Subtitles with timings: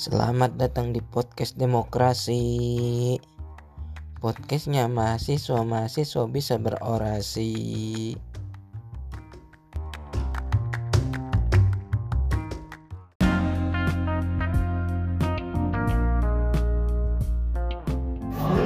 [0.00, 2.40] Selamat datang di podcast demokrasi.
[4.16, 7.52] Podcastnya mahasiswa-mahasiswa bisa berorasi.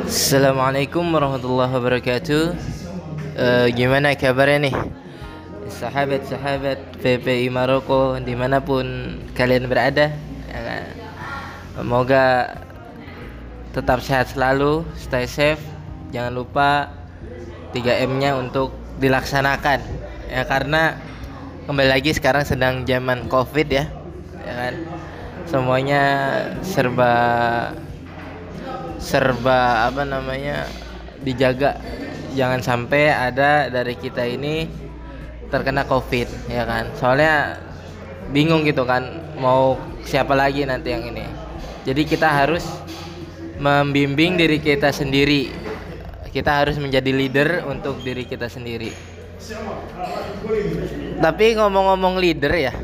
[0.07, 2.45] Assalamualaikum warahmatullahi wabarakatuh.
[3.35, 4.77] Eh, gimana kabarnya nih?
[5.67, 10.15] Sahabat-sahabat PPI Maroko di mana pun kalian berada?
[11.75, 12.55] Semoga
[13.75, 15.63] tetap sehat selalu, stay safe.
[16.15, 16.95] Jangan lupa
[17.75, 18.71] 3M-nya untuk
[19.03, 19.83] dilaksanakan.
[20.31, 20.95] Ya karena
[21.67, 23.91] kembali lagi sekarang sedang zaman Covid ya.
[24.47, 24.75] Ya kan?
[25.51, 26.03] Semuanya
[26.63, 27.13] serba
[29.03, 30.65] serba apa namanya
[31.21, 31.77] dijaga
[32.33, 34.65] jangan sampai ada dari kita ini
[35.53, 37.61] terkena covid ya kan soalnya
[38.33, 39.05] bingung gitu kan
[39.37, 39.77] mau
[40.09, 41.44] siapa lagi nanti yang ini
[41.85, 42.65] jadi kita harus
[43.61, 45.53] membimbing diri kita sendiri.
[46.35, 48.91] Kita harus menjadi leader untuk diri kita sendiri.
[51.23, 52.75] Tapi ngomong-ngomong leader ya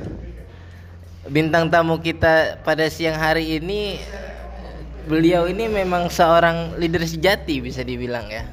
[1.31, 4.03] bintang tamu kita pada siang hari ini
[5.07, 8.45] beliau ini memang seorang leader sejati bisa dibilang ya.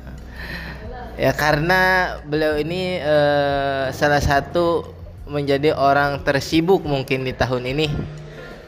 [1.18, 4.86] Ya karena beliau ini eh, salah satu
[5.26, 7.88] menjadi orang tersibuk mungkin di tahun ini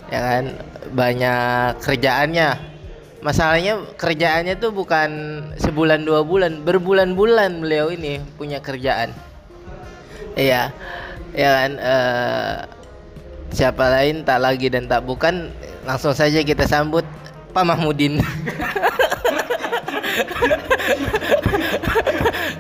[0.10, 0.44] ya kan
[0.94, 2.50] banyak kerjaannya
[3.22, 5.10] masalahnya kerjaannya tuh bukan
[5.62, 9.14] sebulan dua bulan berbulan-bulan beliau ini punya kerjaan
[10.34, 10.74] iya
[11.34, 12.56] ya kan eh,
[13.54, 15.50] siapa lain tak lagi dan tak bukan
[15.86, 17.06] langsung saja kita sambut
[17.50, 18.22] Pak Mahmudin.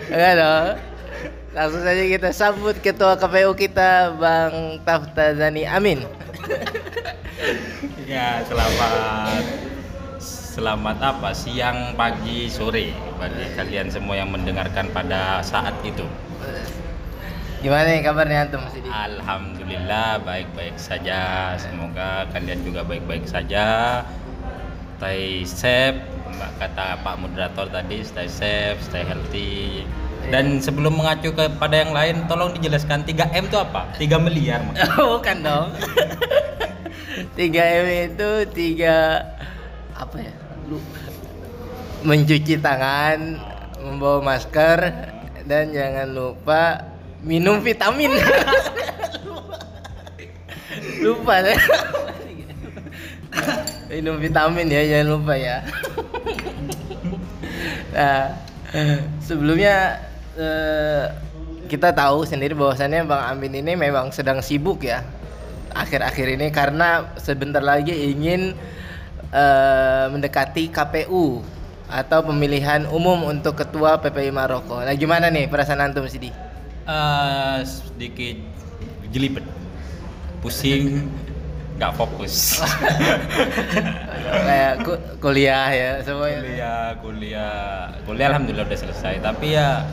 [0.09, 0.81] Enggak.
[1.53, 6.02] Langsung saja kita sambut ketua KPU kita Bang Taftazani Amin.
[8.04, 9.44] Ya, selamat
[10.20, 11.32] selamat apa?
[11.32, 16.04] Siang, pagi, sore bagi kalian semua yang mendengarkan pada saat itu.
[17.64, 18.64] Gimana nih kabarnya antum?
[18.92, 21.55] Alhamdulillah baik-baik saja.
[21.55, 24.04] Semoga kalian juga baik-baik saja.
[25.00, 25.95] Stay safe,
[26.36, 29.88] Mbak kata Pak moderator tadi, stay safe, stay healthy.
[30.27, 33.88] Dan sebelum mengacu kepada yang lain, tolong dijelaskan 3M itu apa?
[33.95, 34.60] 3 miliar.
[34.67, 34.76] Mas.
[35.00, 35.71] Bukan dong.
[37.39, 39.23] 3M itu tiga
[39.95, 40.36] apa ya?
[40.67, 40.76] Lu
[42.04, 43.39] mencuci tangan,
[43.80, 44.92] membawa masker
[45.48, 46.83] dan jangan lupa
[47.23, 48.11] minum vitamin.
[51.08, 51.55] lupa saya.
[53.88, 55.64] minum vitamin ya jangan lupa ya.
[57.95, 58.36] nah,
[59.23, 60.04] sebelumnya
[60.36, 61.08] eh,
[61.71, 65.08] kita tahu sendiri bahwasannya Bang Amin ini memang sedang sibuk ya
[65.74, 68.54] akhir-akhir ini karena sebentar lagi ingin
[69.34, 71.44] eh, mendekati KPU
[71.90, 74.78] atau pemilihan umum untuk ketua PPI Maroko.
[74.82, 76.30] Nah, gimana nih perasaan antum Sidi?
[76.86, 78.38] Eh, sedikit
[79.10, 79.46] jelibet,
[80.42, 81.10] pusing,
[81.78, 82.62] nggak fokus.
[84.46, 86.40] Kayak ku- kuliah ya semuanya.
[86.46, 87.58] kuliah kuliah
[88.06, 89.90] kuliah alhamdulillah udah selesai tapi ya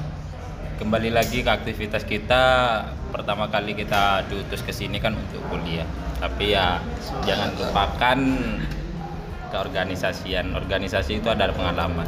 [0.77, 2.45] kembali lagi ke aktivitas kita
[3.09, 5.89] pertama kali kita diutus ke sini kan untuk kuliah
[6.21, 6.85] tapi ya
[7.25, 8.19] jangan lupakan
[9.49, 12.05] keorganisasian organisasi itu ada pengalaman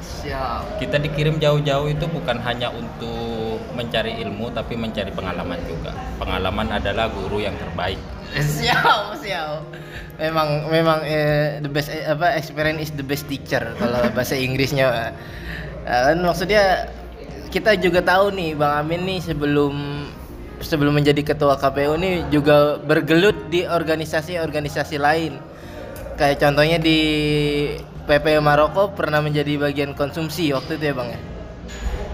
[0.00, 0.80] Siap.
[0.80, 7.12] kita dikirim jauh-jauh itu bukan hanya untuk mencari ilmu tapi mencari pengalaman juga pengalaman adalah
[7.12, 8.00] guru yang terbaik
[8.60, 9.64] Siap, siap.
[10.20, 15.16] Memang memang eh, the best eh, apa experience is the best teacher kalau bahasa Inggrisnya.
[15.88, 16.92] Eh, kan maksudnya
[17.48, 20.04] kita juga tahu nih Bang Amin nih sebelum
[20.60, 25.40] sebelum menjadi ketua KPU nih juga bergelut di organisasi-organisasi lain.
[26.18, 26.98] Kayak contohnya di
[28.04, 31.20] PPU Maroko pernah menjadi bagian konsumsi waktu itu ya Bang ya.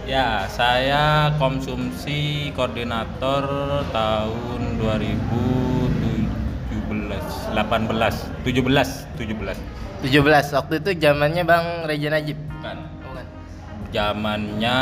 [0.05, 3.49] Ya, saya konsumsi koordinator
[3.89, 9.57] tahun 2017, 18, 17, 17.
[10.05, 12.37] 17 waktu itu zamannya Bang Reja Najib.
[12.37, 12.94] Bukan.
[13.95, 14.79] Zamannya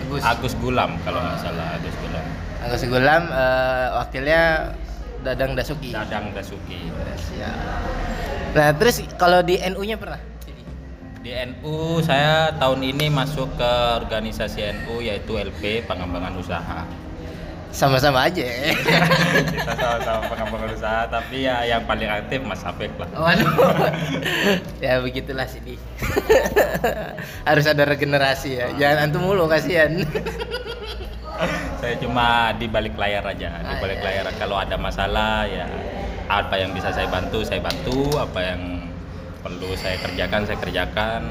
[0.00, 0.22] Agus.
[0.24, 2.24] Agus Gulam kalau nggak salah Agus Gulam.
[2.64, 4.42] Agus Gulam eh, wakilnya
[5.20, 5.92] Dadang Dasuki.
[5.92, 6.88] Dadang Dasuki.
[7.28, 7.56] Siap.
[8.56, 10.16] Nah, terus kalau di NU-nya pernah?
[11.20, 16.88] Di NU saya tahun ini masuk ke organisasi NU yaitu LP Pengembangan Usaha.
[17.70, 18.42] Sama-sama aja.
[19.46, 23.06] Kita sama-sama pengembangan usaha tapi ya yang paling aktif Mas Afif lah.
[23.14, 23.46] Waduh.
[24.84, 25.78] ya begitulah sini.
[27.42, 28.66] Harus ada regenerasi ya.
[28.74, 30.02] Jangan antum mulu kasihan.
[31.80, 34.20] saya cuma di balik layar aja di Ah, balik iya.
[34.20, 35.64] layar kalau ada masalah ya
[36.28, 38.84] apa yang bisa saya bantu saya bantu apa yang
[39.40, 41.22] perlu saya kerjakan saya kerjakan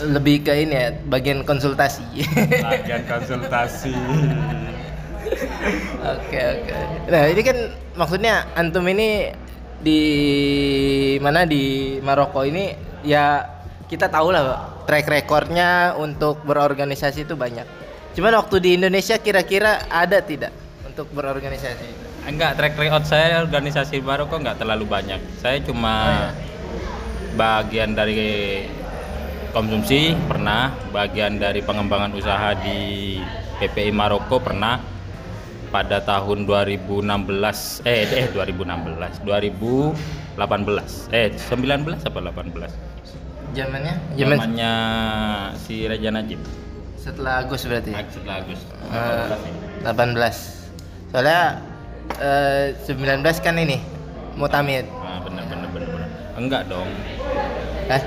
[0.00, 2.24] Lebih ke ini ya, bagian konsultasi.
[2.64, 3.92] bagian konsultasi
[6.16, 6.74] Oke oke.
[7.12, 7.56] Nah ini kan
[7.96, 9.30] maksudnya antum ini
[9.80, 10.02] di
[11.20, 12.72] mana di Maroko ini
[13.04, 13.44] ya
[13.88, 17.66] kita tahu lah track recordnya untuk berorganisasi itu banyak.
[18.16, 20.52] Cuman waktu di Indonesia kira-kira ada tidak
[20.84, 22.10] untuk berorganisasi?
[22.20, 26.30] enggak track record saya organisasi baru kok nggak terlalu banyak saya cuma Oh, iya.
[27.32, 28.20] bagian dari
[29.50, 33.18] konsumsi pernah bagian dari pengembangan usaha di
[33.58, 34.78] PPI Maroko pernah
[35.70, 37.06] pada tahun 2016
[37.86, 39.94] eh eh 2016 2018
[41.10, 41.46] eh 19
[42.02, 42.90] apa 18
[43.50, 43.94] Zamannya?
[44.14, 44.74] Zaman zamannya
[45.58, 46.38] si Raja Najib
[46.94, 47.90] setelah Agus berarti.
[47.90, 49.26] setelah Agus Eh,
[49.86, 51.10] 18.
[51.10, 51.58] Soalnya
[52.16, 53.78] eh, 19 kan ini
[54.34, 54.86] Mutamid.
[54.96, 56.86] ah, bener bener bener bener enggak dong
[57.86, 58.02] Hah?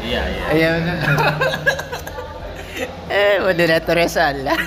[0.00, 0.96] iya iya Iya benar.
[3.16, 4.58] eh moderatornya salah.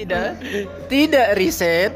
[0.00, 0.40] tidak
[0.88, 1.92] tidak riset.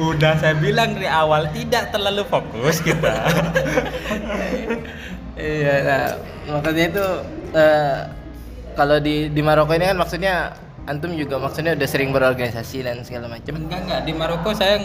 [0.00, 3.28] Udah saya bilang dari awal tidak terlalu fokus kita.
[5.34, 6.06] Iya, nah,
[6.46, 7.06] makanya itu
[7.58, 7.98] eh,
[8.78, 10.54] kalau di di Maroko ini kan maksudnya
[10.86, 13.58] antum juga maksudnya udah sering berorganisasi dan segala macam.
[13.58, 14.78] enggak enggak di Maroko saya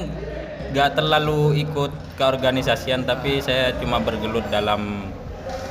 [0.73, 5.09] nggak terlalu ikut keorganisasian tapi saya cuma bergelut dalam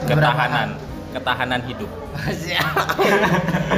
[0.06, 0.78] ketahanan
[1.10, 1.90] ketahanan hidup.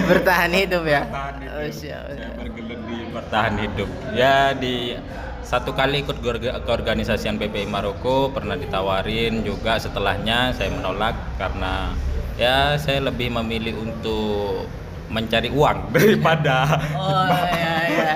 [0.07, 1.03] Bertahan hidup ya.
[1.05, 1.73] Bertahan Oh, hidup.
[1.73, 2.03] siap.
[2.09, 3.89] Saya bergelut di bertahan hidup.
[4.13, 4.97] Ya di
[5.43, 11.91] satu kali ikut keorga- keorganisasian PPI Maroko pernah ditawarin juga setelahnya saya menolak karena
[12.37, 14.71] ya saya lebih memilih untuk
[15.11, 18.15] mencari uang daripada Oh iya iya.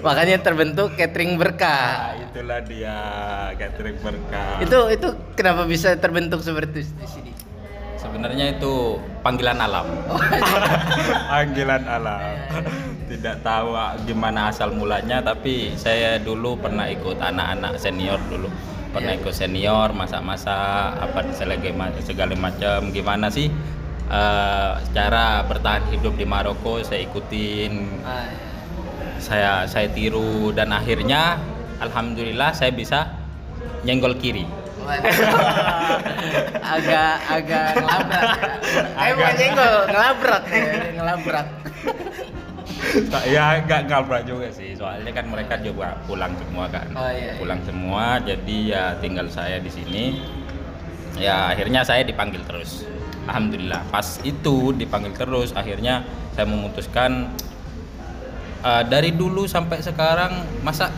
[0.00, 2.16] Makanya terbentuk catering berkah.
[2.16, 2.96] Nah, itulah dia
[3.54, 4.56] catering berkah.
[4.58, 7.30] Itu itu kenapa bisa terbentuk seperti itu di sini?
[8.12, 9.88] Sebenarnya itu panggilan alam.
[11.32, 12.36] panggilan alam.
[13.08, 18.52] Tidak tahu ah, gimana asal mulanya tapi saya dulu pernah ikut anak-anak senior dulu.
[18.92, 19.24] Pernah Iya.
[19.24, 23.48] ikut senior masak-masak apa segala ma- segala macam gimana sih
[24.04, 27.72] eh, cara bertahan hidup di Maroko saya ikutin
[28.04, 29.08] Ah, iya.
[29.16, 31.40] saya saya tiru dan akhirnya
[31.80, 33.16] alhamdulillah saya bisa
[33.82, 34.44] nyenggol kiri.
[36.62, 38.24] Agak agak ngelabrak.
[38.24, 39.02] ya.
[39.02, 40.62] Eh bukan nyenggol, ngelabrak ya,
[40.96, 41.46] ngelabrak.
[43.30, 47.34] Ya nggak ngabrak juga sih soalnya kan mereka juga pulang semua kan Oh, iya, iya.
[47.38, 50.18] pulang semua jadi ya tinggal saya di sini
[51.14, 52.82] ya akhirnya saya dipanggil terus
[53.30, 56.02] alhamdulillah pas itu dipanggil terus akhirnya
[56.34, 57.30] saya memutuskan
[58.60, 60.90] eh, dari dulu sampai sekarang masa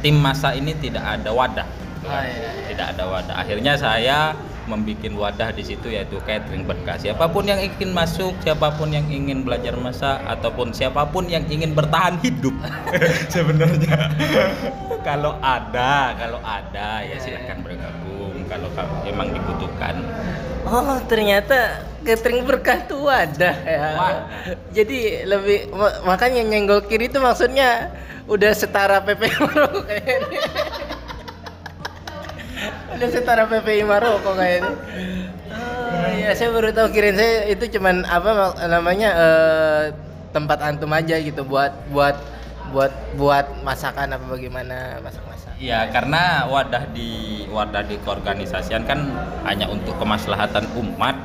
[0.00, 1.68] tim masa ini tidak ada wadah
[2.06, 2.22] gitu kan.
[2.22, 2.64] iya, iya.
[2.70, 4.18] tidak ada wadah akhirnya saya
[4.66, 9.06] membuat wadah di situ yaitu catering berkah siapa pun yang ingin masuk siapa pun yang
[9.06, 12.54] ingin belajar masak ataupun siapa pun yang ingin bertahan hidup
[13.34, 14.10] sebenarnya
[15.06, 20.02] kalau ada kalau ada ya Iya, silahkan bergabung kalau ka- memang dibutuhkan
[20.66, 23.94] Oh ternyata catering berkah tuh wadah ya.
[23.94, 24.26] Wadah.
[24.74, 27.94] Jadi lebih ma- makanya nyenggol kiri itu maksudnya
[28.26, 29.86] udah setara PPI Maroko
[32.96, 34.72] udah setara PPI Maroko kayaknya.
[35.56, 39.82] Oh iya saya baru tahu kirain saya itu cuman apa namanya eh,
[40.32, 42.16] tempat antum aja gitu buat buat
[42.74, 45.54] buat buat masakan apa bagaimana masak-masak.
[45.56, 49.06] Ya karena wadah di wadah di keorganisasian kan
[49.46, 51.16] hanya untuk kemaslahatan umat,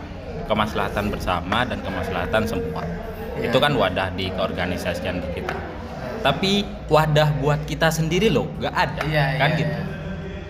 [0.46, 2.86] kemaslahatan bersama dan kemaslahatan semua.
[3.40, 3.50] Ya.
[3.50, 5.56] Itu kan wadah di keorganisasian kita.
[6.22, 9.74] Tapi wadah buat kita sendiri loh, nggak ada, Iya kan iya, gitu.
[9.74, 9.91] Iya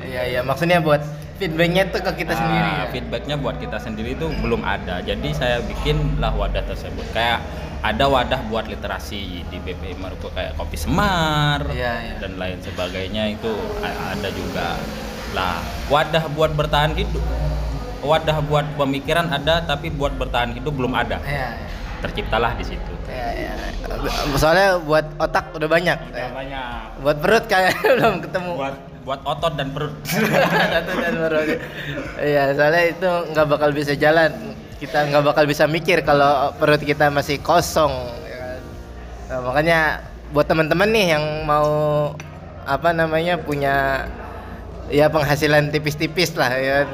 [0.04, 0.42] iya iya.
[0.42, 1.02] maksudnya buat
[1.38, 2.86] feedbacknya tuh ke kita Nah, sendiri ya.
[2.94, 5.02] Feedbacknya buat kita sendiri itu belum ada.
[5.02, 7.02] Jadi saya bikinlah wadah tersebut.
[7.12, 7.42] Kayak
[7.82, 12.16] ada wadah buat literasi di BPI Maroko kayak kopi semar Iya, iya.
[12.22, 13.50] dan lain sebagainya itu
[13.82, 14.78] ada juga.
[15.34, 15.58] Lah,
[15.90, 17.26] wadah buat bertahan hidup.
[18.02, 21.18] Wadah buat pemikiran ada tapi buat bertahan hidup belum ada.
[21.26, 21.68] Iya, iya.
[22.06, 22.94] Terciptalah di situ.
[23.10, 23.54] Ya, ya.
[24.38, 25.98] Soalnya buat otak udah banyak.
[26.10, 26.66] Udah banyak.
[27.02, 28.52] Buat perut kayak belum ketemu.
[28.62, 29.94] Buat buat otot dan perut.
[30.74, 31.48] Satu dan perut.
[32.22, 34.32] Iya, soalnya itu nggak bakal bisa jalan.
[34.78, 37.94] Kita nggak bakal bisa mikir kalau perut kita masih kosong.
[38.26, 38.62] ya kan?
[39.30, 39.80] Nah, makanya
[40.34, 41.70] buat teman-teman nih yang mau
[42.66, 44.06] apa namanya punya
[44.94, 46.74] ya penghasilan tipis-tipis lah ya.
[46.86, 46.88] kan?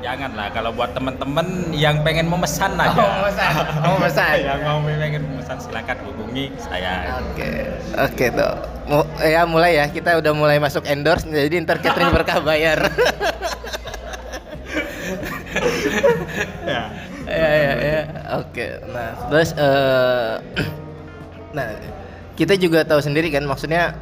[0.00, 2.96] Ya, jangan lah kalau buat teman-teman yang pengen memesan aja.
[2.96, 3.52] Oh, memesan.
[3.84, 4.36] Oh, memesan.
[4.48, 7.20] yang mau pengen memesan silakan hubungi saya.
[7.20, 7.68] Oke,
[8.00, 8.52] oke tuh.
[8.88, 12.80] Mu- ya mulai ya, kita udah mulai masuk endorse, jadi ntar catering berkah bayar.
[16.70, 16.82] ya.
[17.26, 18.02] ya ya ya
[18.38, 20.34] oke nah terus eh
[21.56, 21.66] nah
[22.38, 23.94] kita juga tahu sendiri kan maksudnya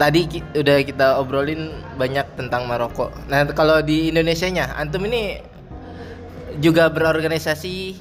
[0.00, 5.36] tadi ki- udah kita obrolin banyak tentang Maroko nah kalau di Indonesia nya antum ini
[6.56, 8.00] juga berorganisasi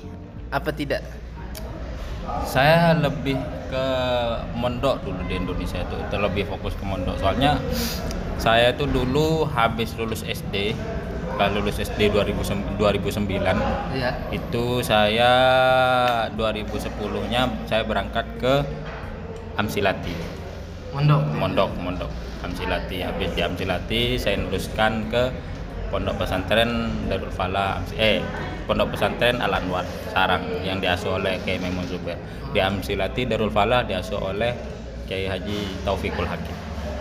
[0.49, 1.03] apa tidak
[2.45, 3.37] Saya lebih
[3.67, 3.85] ke
[4.53, 7.17] mondok dulu di Indonesia itu, itu lebih fokus ke mondok.
[7.17, 7.57] Soalnya
[8.37, 10.77] saya itu dulu habis lulus SD,
[11.37, 13.57] kalau lulus SD 2009, 2009
[13.93, 14.13] Iya.
[14.29, 15.31] itu saya
[16.33, 18.53] 2010-nya saya berangkat ke
[19.55, 20.13] Amsilati.
[20.93, 23.03] Mondok Mondok, mondok Amsilati.
[23.03, 25.27] Habis di Amsilati saya luruskan ke
[25.89, 28.21] Pondok Pesantren Darul Falah Amsi- eh
[28.69, 32.15] Pondok Pesantren Al Anwar Sarang yang diasuh oleh Kiai Maimun Zubair.
[32.53, 34.53] Di Amsilati Darul Falah diasuh oleh
[35.09, 36.55] Kiai Haji Taufikul Hakim.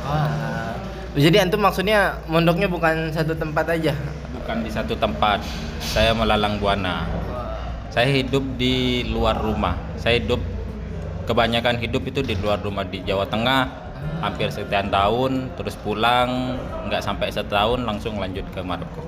[0.09, 0.73] Wah.
[1.19, 3.93] jadi antum maksudnya mondoknya bukan satu tempat aja
[4.33, 5.45] Bukan di satu tempat.
[5.85, 7.05] Saya melalang buana.
[7.93, 9.77] Saya hidup di luar rumah.
[10.01, 10.41] Saya hidup
[11.29, 13.69] kebanyakan hidup itu di luar rumah di Jawa Tengah
[14.25, 16.57] hampir sekian tahun terus pulang
[16.89, 19.05] nggak sampai setahun langsung lanjut ke Maroko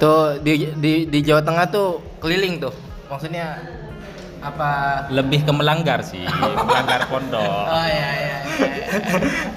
[0.00, 2.72] tuh di, di di Jawa Tengah tuh keliling tuh
[3.12, 3.60] maksudnya
[4.38, 6.24] apa lebih ke melanggar sih
[6.68, 8.86] melanggar pondok oh iya iya, iya.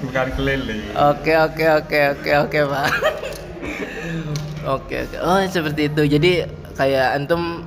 [0.03, 2.89] bukan keliling Oke oke oke oke oke pak.
[4.61, 5.17] Oke oke.
[5.25, 6.01] Oh seperti itu.
[6.05, 6.31] Jadi
[6.77, 7.65] kayak antum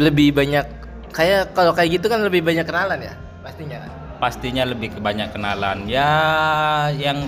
[0.00, 0.64] lebih banyak
[1.16, 3.14] kayak kalau kayak gitu kan lebih banyak kenalan ya?
[3.40, 3.90] Pastinya kan.
[4.16, 5.88] pastinya lebih banyak kenalan.
[5.88, 6.12] Ya
[6.92, 7.24] yang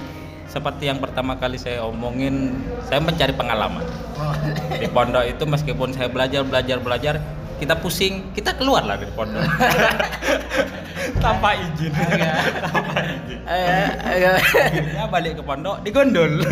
[0.48, 2.56] seperti yang pertama kali saya omongin
[2.88, 3.84] saya mencari pengalaman.
[4.18, 4.34] Oh.
[4.74, 7.14] di pondok itu meskipun saya belajar belajar belajar
[7.62, 9.44] kita pusing kita keluar lah dari pondok.
[11.24, 11.92] Tanpa izin.
[12.72, 13.38] Tanpa izin.
[13.48, 16.44] Eh, akhirnya balik ke pondok digondol.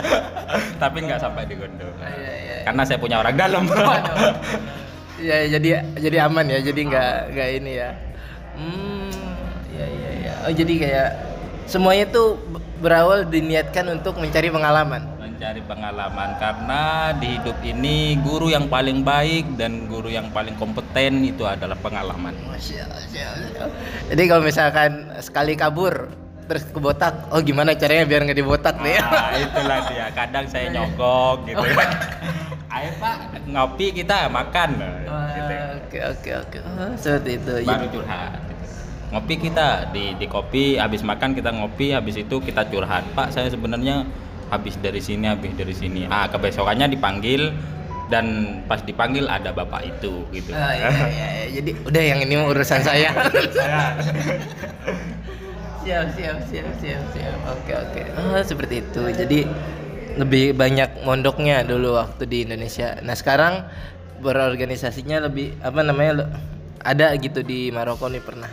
[0.82, 1.92] Tapi nggak sampai digondol.
[2.00, 2.56] Iya, iya.
[2.66, 3.64] karena saya punya orang dalam.
[5.22, 6.58] Ya jadi jadi aman ya.
[6.58, 7.90] Jadi nggak nggak ini ya.
[8.58, 9.08] Hmm.
[9.72, 10.34] Ya ya ya.
[10.44, 11.10] Oh jadi kayak
[11.70, 12.36] semuanya tuh
[12.82, 15.08] berawal diniatkan untuk mencari pengalaman.
[15.42, 16.82] mencari pengalaman karena
[17.18, 22.30] di hidup ini guru yang paling baik dan guru yang paling kompeten itu adalah pengalaman
[22.46, 23.66] Masya Allah.
[24.06, 26.14] Jadi kalau misalkan sekali kabur
[26.46, 28.98] terus kebotak, oh gimana caranya biar nggak dibotak nih?
[28.98, 30.06] Nah, itulah dia.
[30.12, 31.86] Kadang saya nyogok gitu ya.
[32.76, 33.16] Ayo Pak,
[33.52, 34.70] ngopi kita makan.
[34.80, 35.54] Gitu.
[35.76, 36.58] Oke oke oke.
[36.64, 37.52] Oh, seperti itu.
[37.68, 38.40] Baru curhat.
[39.12, 43.04] Ngopi kita di di kopi, habis makan kita ngopi, habis itu kita curhat.
[43.12, 44.08] Pak, saya sebenarnya
[44.48, 46.08] habis dari sini, habis dari sini.
[46.08, 47.52] Ah, kebesokannya dipanggil
[48.08, 50.52] dan pas dipanggil ada bapak itu gitu.
[50.52, 51.46] Oh, iya, iya, iya.
[51.60, 53.12] Jadi udah yang ini urusan saya.
[55.82, 57.36] siap siap siap siap siap.
[57.50, 58.02] Oke oke.
[58.18, 59.02] Oh seperti itu.
[59.10, 59.40] Jadi
[60.16, 63.00] lebih banyak mondoknya dulu waktu di Indonesia.
[63.02, 63.66] Nah sekarang
[64.22, 66.30] berorganisasinya lebih apa namanya le-
[66.82, 68.50] ada gitu di Maroko nih pernah.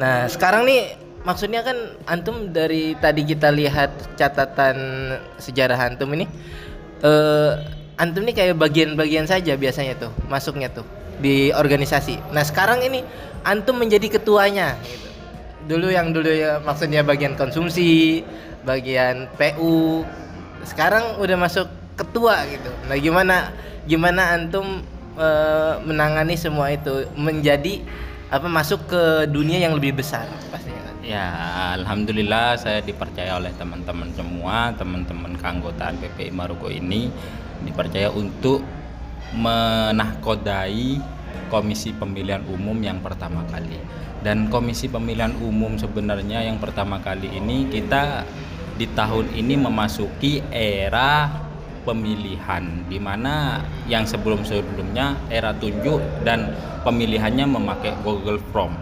[0.00, 1.76] Nah sekarang nih maksudnya kan
[2.08, 4.76] antum dari tadi kita lihat catatan
[5.36, 6.24] sejarah antum ini
[7.04, 7.52] eh
[8.00, 10.86] antum nih kayak bagian-bagian saja biasanya tuh masuknya tuh
[11.20, 12.32] di organisasi.
[12.32, 13.04] Nah sekarang ini
[13.44, 14.80] antum menjadi ketuanya.
[14.80, 15.09] Gitu.
[15.70, 18.26] Dulu yang dulu ya maksudnya bagian konsumsi,
[18.66, 20.02] bagian PU.
[20.66, 22.74] Sekarang udah masuk ketua gitu.
[22.90, 23.54] Nah gimana
[23.86, 24.82] gimana antum
[25.14, 27.86] eh, menangani semua itu menjadi
[28.30, 30.94] apa masuk ke dunia yang lebih besar pastinya kan.
[31.02, 31.26] Ya,
[31.78, 37.10] alhamdulillah saya dipercaya oleh teman-teman semua, teman-teman keanggotaan PPI Maroko ini
[37.66, 38.62] dipercaya untuk
[39.34, 41.02] menahkodai
[41.50, 43.78] komisi pemilihan umum yang pertama kali.
[44.20, 48.28] Dan komisi pemilihan umum sebenarnya yang pertama kali ini kita
[48.76, 51.28] di tahun ini memasuki era
[51.84, 56.52] pemilihan di mana yang sebelum-sebelumnya era tunjuk dan
[56.84, 58.76] pemilihannya memakai Google Form.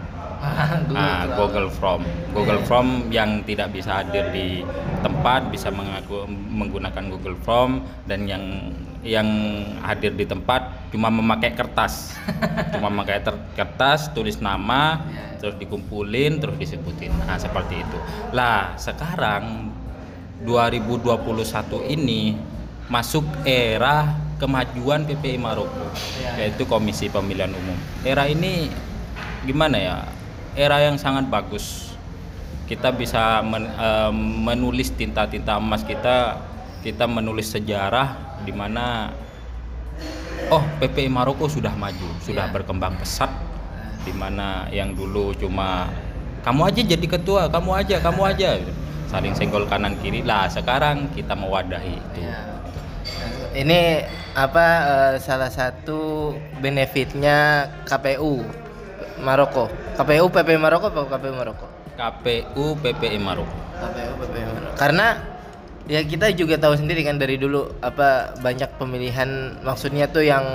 [0.95, 2.07] Ah, Google Form.
[2.31, 4.63] Google Form yang tidak bisa hadir di
[5.03, 9.27] tempat bisa mengaku menggunakan Google Form dan yang yang
[9.79, 12.19] hadir di tempat cuma memakai kertas.
[12.75, 13.23] cuma memakai
[13.55, 14.99] kertas, tulis nama,
[15.39, 17.15] terus dikumpulin, terus disebutin.
[17.23, 17.97] Nah, seperti itu.
[18.35, 19.71] Lah, sekarang
[20.43, 21.15] 2021
[21.95, 22.35] ini
[22.89, 25.91] masuk era kemajuan PPI Maroko
[26.23, 26.47] Ya.
[26.47, 27.75] yaitu Komisi Pemilihan Umum.
[28.07, 28.71] Era ini
[29.43, 29.97] gimana ya?
[30.55, 31.91] Era yang sangat bagus.
[32.65, 36.39] Kita bisa men- eh, menulis tinta-tinta emas kita
[36.79, 39.11] kita menulis sejarah di mana
[40.49, 42.53] oh PPI Maroko sudah maju, sudah Iya.
[42.53, 43.29] berkembang pesat
[44.07, 45.91] di mana yang dulu cuma
[46.41, 48.49] kamu aja jadi ketua, kamu aja, kamu aja
[49.09, 52.19] saling senggol kanan kiri lah sekarang kita mewadahi itu.
[52.23, 52.39] Ya.
[53.49, 54.05] Ini
[54.37, 56.31] apa eh, salah satu
[56.61, 58.45] benefitnya KPU
[59.19, 59.67] Maroko.
[59.97, 61.65] KPU PP Maroko apa KPU Maroko?
[61.97, 63.57] KPU PPI Maroko.
[63.81, 64.75] KPU PP Maroko.
[64.77, 65.07] Karena
[65.89, 70.45] ya kita juga tahu sendiri kan dari dulu apa banyak pemilihan maksudnya tuh yang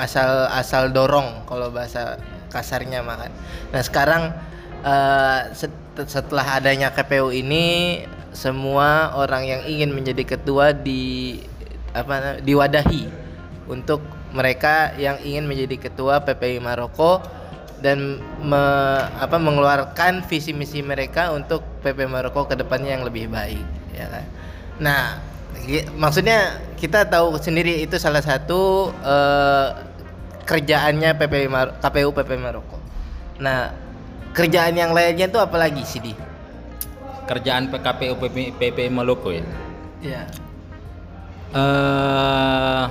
[0.00, 2.16] asal asal dorong kalau bahasa
[2.48, 3.28] kasarnya makan.
[3.76, 4.32] Nah sekarang
[5.52, 8.00] set- setelah adanya KPU ini
[8.32, 11.36] semua orang yang ingin menjadi ketua di
[11.92, 13.04] apa diwadahi
[13.68, 14.00] untuk
[14.32, 17.20] mereka yang ingin menjadi ketua PPI Maroko
[17.84, 23.64] dan me- apa mengeluarkan visi misi mereka untuk PP Maroko ke depannya yang lebih baik
[23.92, 24.37] ya kan.
[24.78, 25.18] Nah,
[25.98, 29.68] maksudnya kita tahu sendiri itu salah satu eh,
[30.46, 32.78] kerjaannya PP Mar- KPU PP Maroko.
[33.42, 33.74] Nah,
[34.32, 36.12] kerjaan yang lainnya itu apalagi sih di?
[37.28, 39.44] Kerjaan PKPU PPI, PPI Maroko ya.
[40.00, 40.22] Iya.
[41.48, 42.84] eh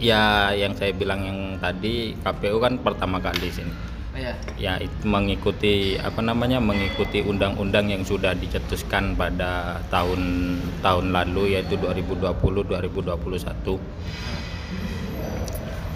[0.00, 3.72] ya yang saya bilang yang tadi KPU kan pertama kali sini.
[4.16, 4.32] Iya.
[4.56, 11.76] Ya itu mengikuti apa namanya mengikuti undang-undang yang sudah dicetuskan pada tahun tahun lalu yaitu
[11.76, 13.76] 2020 2021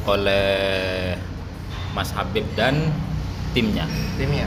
[0.05, 1.17] oleh
[1.97, 2.93] Mas Habib dan
[3.57, 3.89] timnya.
[4.21, 4.45] Timnya.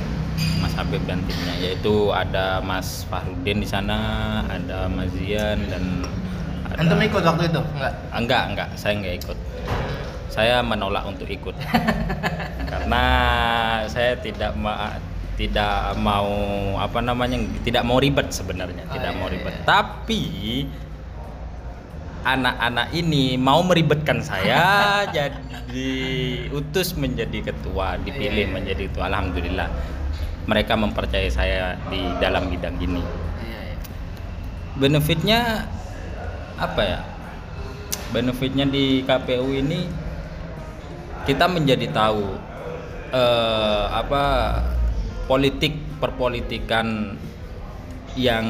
[0.61, 3.97] Mas Habib dan timnya yaitu ada Mas Fahrudin di sana,
[4.49, 6.05] ada Mas Zian dan
[6.69, 7.61] ada Antum ikut waktu itu?
[7.73, 7.93] Enggak.
[8.13, 9.37] Enggak, enggak, saya enggak ikut.
[10.33, 11.53] Saya menolak untuk ikut.
[12.73, 13.05] Karena
[13.85, 14.97] saya tidak ma
[15.37, 16.29] tidak mau
[16.77, 19.53] apa namanya tidak mau ribet sebenarnya, Oh, tidak iya, mau ribet.
[19.53, 19.65] iya.
[19.65, 20.23] Tapi
[22.23, 24.61] anak-anak ini mau meribetkan saya
[25.15, 25.91] jadi
[26.49, 28.53] utus menjadi ketua, dipilih Iya, iya.
[28.53, 29.05] menjadi ketua.
[29.09, 29.69] Alhamdulillah.
[30.43, 33.79] Mereka mempercayai saya di dalam bidang ini iya.
[34.75, 35.63] benefitnya
[36.59, 36.99] apa ya
[38.11, 39.87] benefitnya di KPU ini
[41.23, 42.35] kita menjadi tahu
[43.11, 44.23] eh, apa
[45.27, 47.15] politik perpolitikan
[48.13, 48.45] yang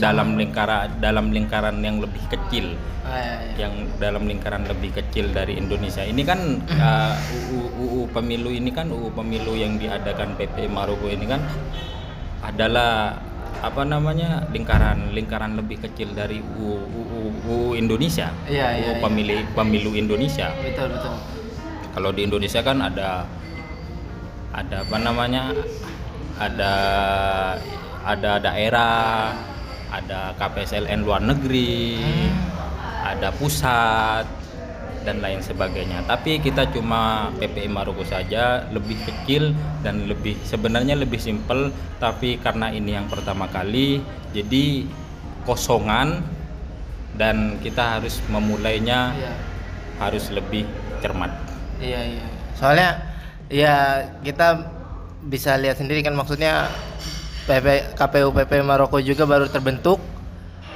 [0.00, 3.54] dalam lingkaran dalam lingkaran yang lebih kecil Ah, iya, iya.
[3.66, 8.94] yang dalam lingkaran lebih kecil dari Indonesia ini kan uh, UU, UU pemilu ini kan
[8.94, 11.42] UU pemilu yang diadakan PP Maroko ini kan
[12.46, 13.18] adalah
[13.58, 19.02] apa namanya lingkaran lingkaran lebih kecil dari UU, UU, UU Indonesia Iya, iya, UU iya.
[19.02, 21.41] pemilu pemilu Indonesia Betul, betul.
[21.92, 23.24] Kalau di Indonesia kan ada
[24.52, 25.52] ada apa namanya
[26.40, 26.74] ada
[28.04, 29.32] ada daerah
[29.92, 32.00] ada KPSLN luar negeri
[33.04, 34.24] ada pusat
[35.02, 36.06] dan lain sebagainya.
[36.06, 39.50] Tapi kita cuma PPI Maroko saja lebih kecil
[39.82, 43.98] dan lebih sebenarnya lebih simpel tapi karena ini yang pertama kali
[44.30, 44.86] jadi
[45.42, 46.22] kosongan
[47.18, 49.34] dan kita harus memulainya Iya.
[50.00, 50.64] harus lebih
[51.02, 51.51] cermat
[51.82, 52.24] Iya iya.
[52.54, 52.90] Soalnya
[53.50, 53.74] ya
[54.22, 54.70] kita
[55.26, 56.70] bisa lihat sendiri kan maksudnya
[57.50, 59.98] PP, KPU PP Maroko juga baru terbentuk.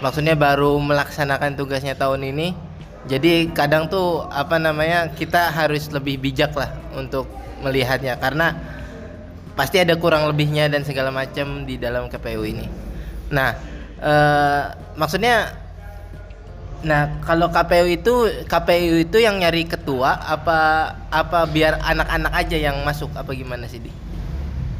[0.02, 2.52] Maksudnya baru melaksanakan tugasnya tahun ini.
[3.06, 7.30] Jadi kadang tuh apa namanya kita harus lebih bijak lah untuk
[7.62, 8.58] melihatnya karena
[9.54, 12.66] pasti ada kurang lebihnya dan segala macam di dalam KPU ini.
[13.30, 13.54] Nah,
[14.02, 14.62] eh,
[14.98, 15.54] maksudnya
[16.87, 18.14] Nah, kalau KPU itu
[18.46, 23.83] KPU itu yang nyari ketua apa apa biar anak-anak aja yang masuk apa gimana sih?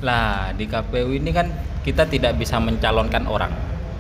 [0.07, 1.51] Lah di KPU ini kan
[1.83, 3.51] kita tidak bisa mencalonkan orang.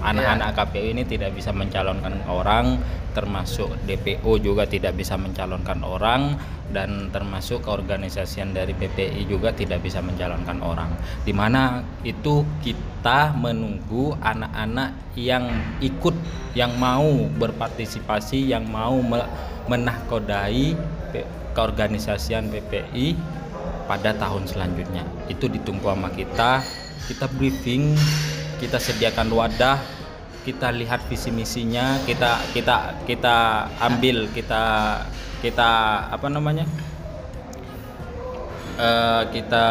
[0.06, 2.78] Anak-anak KPU ini tidak bisa mencalonkan orang,
[3.10, 6.38] termasuk DPO juga tidak bisa mencalonkan orang
[6.70, 10.94] dan termasuk keorganisasian dari PPI juga tidak bisa mencalonkan orang.
[11.26, 15.50] Di mana itu kita menunggu anak-anak yang
[15.82, 16.14] ikut,
[16.54, 19.26] yang mau berpartisipasi, yang mau me-
[19.66, 20.78] menahkodai
[21.50, 23.18] keorganisasian PPI
[23.90, 25.02] pada tahun selanjutnya.
[25.26, 26.62] Itu ditunggu sama kita.
[27.10, 27.94] Kita briefing
[28.56, 29.95] kita sediakan wadah
[30.46, 34.62] kita lihat visi misinya kita kita kita ambil kita
[35.42, 35.70] kita
[36.06, 36.62] apa namanya?
[38.76, 39.66] Eh, kita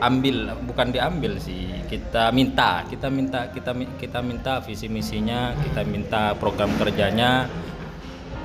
[0.00, 6.32] ambil bukan diambil sih kita minta kita minta kita kita minta visi misinya kita minta
[6.40, 7.46] program kerjanya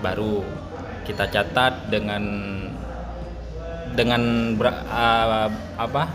[0.04, 0.44] baru
[1.08, 2.24] kita catat dengan
[3.96, 4.54] dengan
[4.92, 6.12] ah, apa?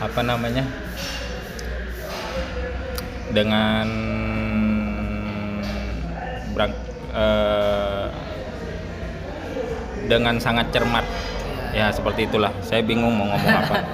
[0.00, 0.81] Apa namanya
[3.32, 3.88] dengan
[6.52, 6.72] berang,
[7.16, 8.06] eh,
[10.06, 11.04] dengan sangat cermat.
[11.72, 12.52] Ya seperti itulah.
[12.60, 13.76] Saya bingung mau ngomong apa.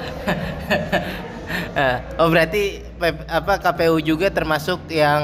[1.79, 2.85] Eh, oh berarti
[3.25, 5.23] apa KPU juga termasuk yang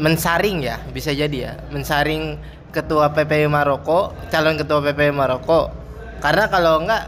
[0.00, 0.82] mensaring ya?
[0.90, 1.52] Bisa jadi ya?
[1.70, 2.40] Mensaring
[2.74, 5.70] ketua PPI Maroko calon ketua PPI Maroko.
[6.18, 7.06] Karena kalau enggak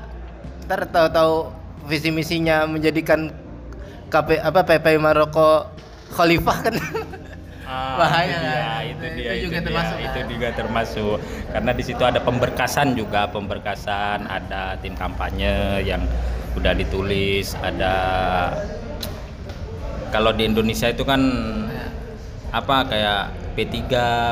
[0.68, 1.50] ntar tahu-tahu
[1.90, 3.34] visi misinya menjadikan
[4.10, 5.70] KP apa PPI Maroko
[6.10, 6.74] khalifah kan
[7.64, 8.82] Ah, Bahaya itu dia, kan?
[8.82, 10.26] itu Itu dia, juga itu dia, termasuk itu kan?
[10.26, 11.16] juga termasuk.
[11.48, 16.02] Karena di situ ada pemberkasan juga, pemberkasan, ada tim kampanye yang
[16.52, 17.94] udah ditulis, ada
[20.10, 21.22] kalau di Indonesia itu kan
[21.70, 21.86] Ya.
[22.50, 23.22] apa kayak
[23.54, 23.78] P3,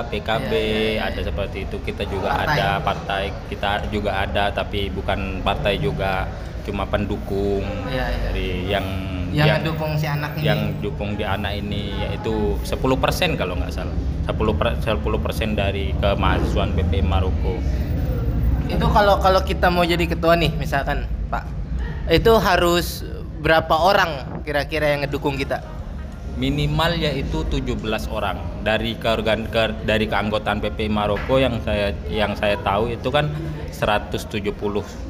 [0.05, 1.03] PKB, Iya, iya, iya.
[1.07, 1.77] ada seperti itu.
[1.79, 2.59] Kita juga Partai.
[2.59, 6.27] ada partai, kita juga ada tapi bukan partai juga,
[6.67, 8.19] cuma pendukung Iya, iya.
[8.27, 8.87] dari yang
[9.33, 10.45] yang, mendukung si anak ini.
[10.45, 13.97] yang dukung di anak ini yaitu 10% kalau nggak salah.
[14.29, 17.57] 10 per, 10% dari kemahasiswaan PP Maroko.
[18.69, 21.45] Itu kalau kalau kita mau jadi ketua nih misalkan Pak
[22.13, 23.05] itu harus
[23.41, 25.65] berapa orang kira-kira yang ngedukung kita?
[26.39, 27.83] Minimal yaitu 17
[28.15, 28.39] orang.
[28.63, 33.33] Dari keorgan ke, dari keanggotaan PP Maroko yang saya yang saya tahu itu kan
[33.75, 34.55] 170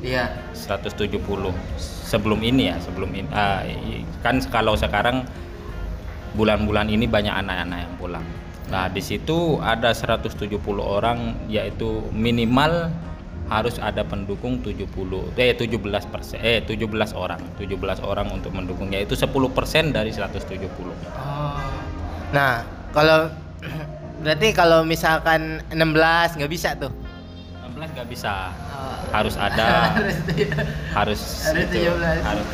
[0.00, 0.32] iya.
[0.54, 3.28] 170 sebelum ini ya sebelum ini
[3.68, 5.28] i- kan kalau sekarang
[6.32, 8.24] bulan-bulan ini banyak anak-anak yang pulang
[8.68, 10.32] nah di situ ada 170
[10.80, 12.88] orang yaitu minimal
[13.48, 14.84] harus ada pendukung 70
[15.36, 15.80] eh 17
[16.12, 16.84] persen eh 17
[17.16, 20.68] orang 17 orang untuk mendukung yaitu 10 persen dari 170
[21.16, 21.56] Oh.
[22.28, 22.60] Nah,
[22.92, 23.32] kalau
[24.22, 26.92] berarti kalau misalkan 16 nggak bisa tuh.
[27.78, 28.50] 16 nggak bisa.
[29.14, 29.94] Harus ada.
[30.98, 32.26] Harus Harus itu, 17.
[32.26, 32.46] harus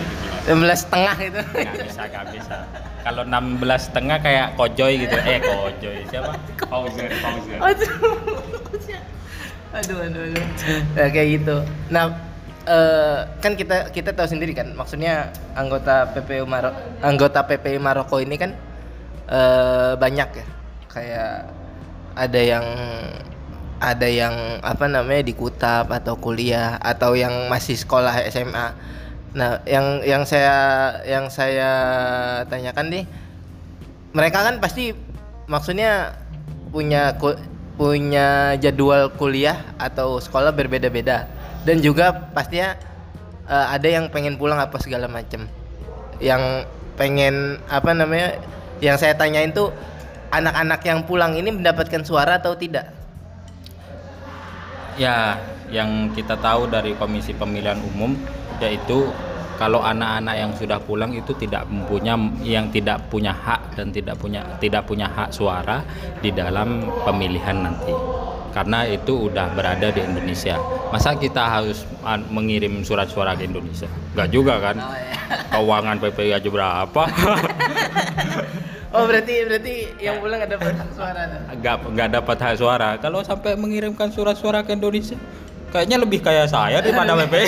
[0.45, 1.41] 16 17 setengah itu.
[1.41, 2.57] nggak bisa nggak bisa.
[3.01, 5.17] Kalau 16 setengah kayak kojoy gitu.
[5.25, 6.33] Eh kojoy siapa?
[6.71, 7.59] Fauzer Fauzer
[9.75, 10.47] aduh, aduh, aduh.
[10.95, 11.57] Nah, kayak gitu.
[11.91, 12.15] Nah,
[12.63, 18.39] eh, kan kita kita tahu sendiri kan, maksudnya anggota PPU Maroko, anggota PPI Maroko ini
[18.39, 18.55] kan
[19.27, 20.47] eh, banyak ya.
[20.87, 21.51] Kayak
[22.15, 22.65] ada yang
[23.85, 24.33] ada yang
[24.65, 28.73] apa namanya di Kutab atau kuliah atau yang masih sekolah SMA.
[29.35, 30.57] Nah, yang yang saya
[31.05, 31.71] yang saya
[32.49, 33.05] tanyakan nih
[34.15, 34.97] mereka kan pasti
[35.51, 36.17] maksudnya
[36.73, 37.13] punya
[37.77, 41.29] punya jadwal kuliah atau sekolah berbeda-beda.
[41.69, 42.79] Dan juga pastinya
[43.51, 45.45] eh, ada yang pengen pulang apa segala macam
[46.23, 46.63] yang
[46.95, 48.39] pengen apa namanya
[48.79, 49.75] yang saya tanyain tuh
[50.31, 52.94] anak-anak yang pulang ini mendapatkan suara atau tidak
[55.01, 55.39] ya
[55.73, 58.15] yang kita tahu dari Komisi Pemilihan Umum
[58.63, 59.11] yaitu
[59.55, 64.43] kalau anak-anak yang sudah pulang itu tidak mempunyai yang tidak punya hak dan tidak punya
[64.59, 65.83] tidak punya hak suara
[66.19, 67.95] di dalam pemilihan nanti.
[68.51, 70.55] Karena itu udah berada di Indonesia.
[70.95, 71.83] Masa kita harus
[72.31, 73.91] mengirim surat suara ke Indonesia?
[74.15, 74.79] Nggak juga kan?
[75.51, 77.03] Keuangan PPI aja berapa
[78.95, 81.41] oh berarti berarti yang pulang ada hak suara tuh?
[81.59, 82.89] Nggak nggak dapat hak suara.
[83.03, 85.19] Kalau sampai mengirimkan surat suara ke Indonesia
[85.75, 87.47] kayaknya lebih kayak saya daripada PPI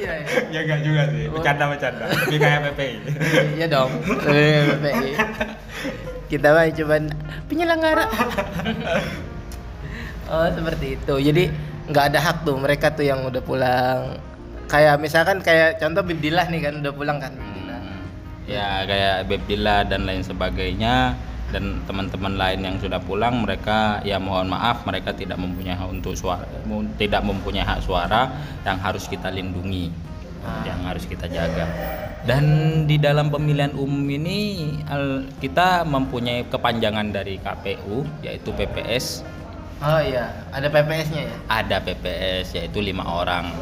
[0.00, 1.28] iya ya ya enggak juga sih.
[1.28, 2.96] Bercanda bercanda lebih kayak PPI
[3.60, 3.90] iya dong.
[4.08, 5.10] Lebih PPI
[6.32, 6.96] kita mah cuma
[7.52, 8.06] penyelenggara.
[10.32, 11.14] Oh seperti itu.
[11.20, 11.52] Jadi
[11.84, 14.16] nggak ada hak tuh mereka tuh yang udah pulang.
[14.72, 17.36] Kayak misalkan kayak contoh Bibdilah nih kan udah pulang kan.
[18.44, 21.16] Ya kayak Bebdilla dan lain sebagainya.
[21.54, 26.18] Dan teman-teman lain yang sudah pulang mereka ya mohon maaf mereka tidak mempunyai hak untuk
[26.18, 26.42] suara
[26.98, 28.26] tidak mempunyai hak suara
[28.66, 29.86] yang harus kita lindungi
[30.66, 31.62] yang harus kita jaga.
[32.26, 32.42] Dan
[32.90, 34.66] di dalam pemilihan umum ini
[35.38, 39.22] kita mempunyai kepanjangan dari KPU yaitu PPS
[39.78, 41.36] oh iya ada PPS-nya ya?
[41.50, 43.52] Ada PPS yaitu lima orang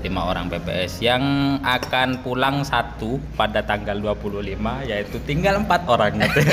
[0.00, 1.22] lima orang PPS yang
[1.60, 4.56] akan pulang satu pada tanggal 25
[4.88, 6.40] yaitu tinggal empat orang gitu.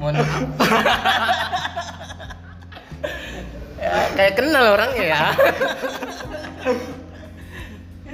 [0.00, 0.42] mohon maaf
[3.78, 5.24] ya, kayak kenal orangnya ya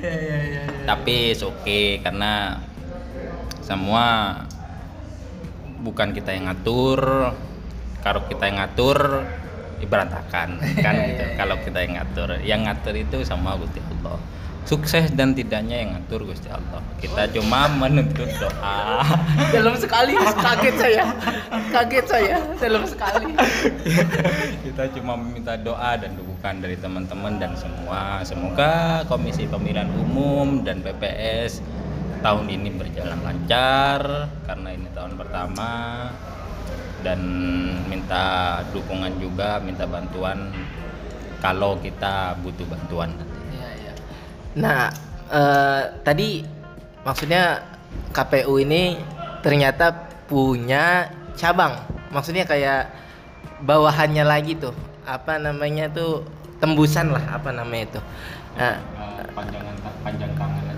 [0.00, 0.64] ya ya ya, ya.
[0.86, 2.58] tapi it's okay karena
[3.64, 4.34] semua
[5.80, 7.32] bukan kita yang ngatur
[8.00, 9.24] kalau kita yang ngatur
[9.86, 11.24] berantakan kan gitu.
[11.36, 14.18] Kalau kita yang ngatur yang ngatur itu sama Gusti Allah.
[14.68, 16.84] Sukses dan tidaknya yang ngatur Gusti Allah.
[17.00, 19.02] Kita cuma menuntut doa.
[19.56, 21.04] Dalam sekali kaget saya.
[21.72, 23.34] Kaget saya dalam sekali.
[24.68, 28.20] Kita cuma meminta doa dan dukungan dari teman-teman dan semua.
[28.22, 31.64] Semoga Komisi Pemilihan Umum dan PPS
[32.20, 35.72] tahun ini berjalan lancar karena ini tahun pertama
[37.00, 37.20] dan
[37.88, 40.52] minta dukungan juga, minta bantuan
[41.40, 43.38] kalau kita butuh bantuan nanti.
[43.56, 43.92] Iya, iya.
[44.60, 44.80] Nah,
[45.32, 46.44] eh, tadi
[47.02, 47.64] maksudnya
[48.12, 49.00] KPU ini
[49.40, 49.92] ternyata
[50.28, 51.80] punya cabang.
[52.12, 52.92] Maksudnya kayak
[53.64, 54.76] bawahannya lagi tuh.
[55.08, 56.22] Apa namanya tuh
[56.60, 58.00] tembusan lah apa namanya itu.
[58.60, 58.76] Nah,
[59.32, 60.69] panjangan panjang tangannya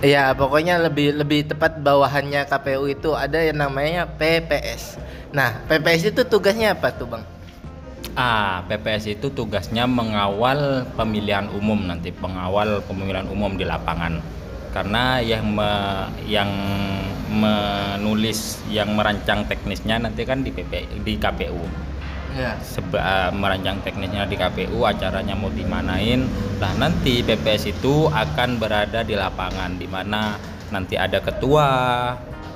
[0.00, 4.96] ya pokoknya lebih lebih tepat bawahannya KPU itu ada yang namanya PPS.
[5.30, 7.24] Nah, PPS itu tugasnya apa tuh, Bang?
[8.18, 14.18] Ah, PPS itu tugasnya mengawal pemilihan umum nanti, pengawal pemilihan umum di lapangan.
[14.74, 16.50] Karena yang me- yang
[17.30, 21.62] menulis, yang merancang teknisnya nanti kan di PP di KPU.
[22.32, 22.54] Ya.
[22.60, 26.24] Seba, eh, merancang teknisnya di KPU, acaranya mau dimanain.
[26.56, 30.38] Nah, nanti PPS itu akan berada di lapangan di mana
[30.68, 31.66] nanti ada ketua,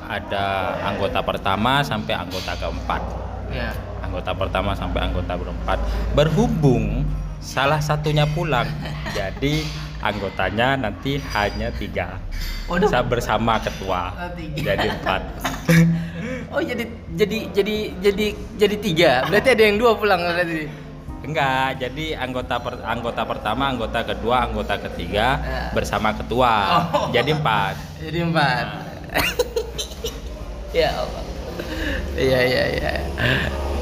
[0.05, 0.47] ada
[0.85, 3.03] anggota pertama sampai anggota keempat
[3.49, 3.73] Ya.
[3.99, 5.79] anggota pertama sampai anggota berempat
[6.13, 7.07] berhubung
[7.39, 8.69] salah satunya pulang
[9.17, 9.65] jadi
[10.01, 12.21] anggotanya nanti hanya tiga
[12.67, 12.89] Waduh.
[12.89, 14.77] Sa- bersama ketua Oh, tiga.
[14.77, 15.23] jadi empat
[16.51, 18.27] Oh jadi jadi jadi jadi
[18.57, 19.13] jadi tiga.
[19.25, 20.83] Berarti ada yang dua pulang berarti.
[21.25, 25.73] enggak jadi anggota per- anggota pertama anggota kedua anggota ketiga Ya.
[25.73, 26.53] bersama ketua
[26.93, 27.09] Oh.
[27.09, 28.67] jadi empat Jadi empat.
[30.77, 31.23] ya Allah.
[32.13, 32.91] Iya iya iya.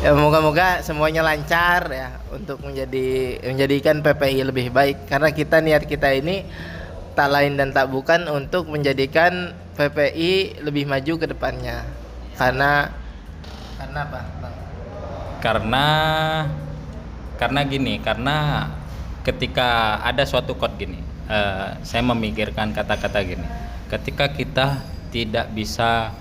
[0.03, 6.15] Ya moga-moga semuanya lancar ya untuk menjadi menjadikan PPI lebih baik karena kita niat kita
[6.15, 6.47] ini
[7.15, 11.83] tak lain dan tak bukan untuk menjadikan PPI lebih maju ke depannya.
[12.37, 12.89] Karena
[13.79, 14.55] karena apa, Bang?
[15.43, 15.87] karena
[17.35, 18.71] karena gini karena
[19.27, 23.47] ketika ada suatu quote gini eh, saya memikirkan kata-kata gini
[23.91, 24.79] ketika kita
[25.11, 26.15] tidak bisa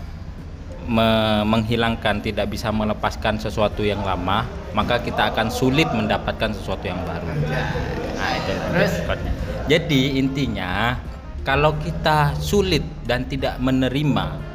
[0.90, 7.00] me- menghilangkan tidak bisa melepaskan sesuatu yang lama maka kita akan sulit mendapatkan sesuatu yang
[7.06, 7.30] baru
[8.18, 8.94] nah itu Terus?
[9.06, 9.34] quote-nya.
[9.70, 10.98] jadi intinya
[11.46, 14.51] kalau kita sulit dan tidak menerima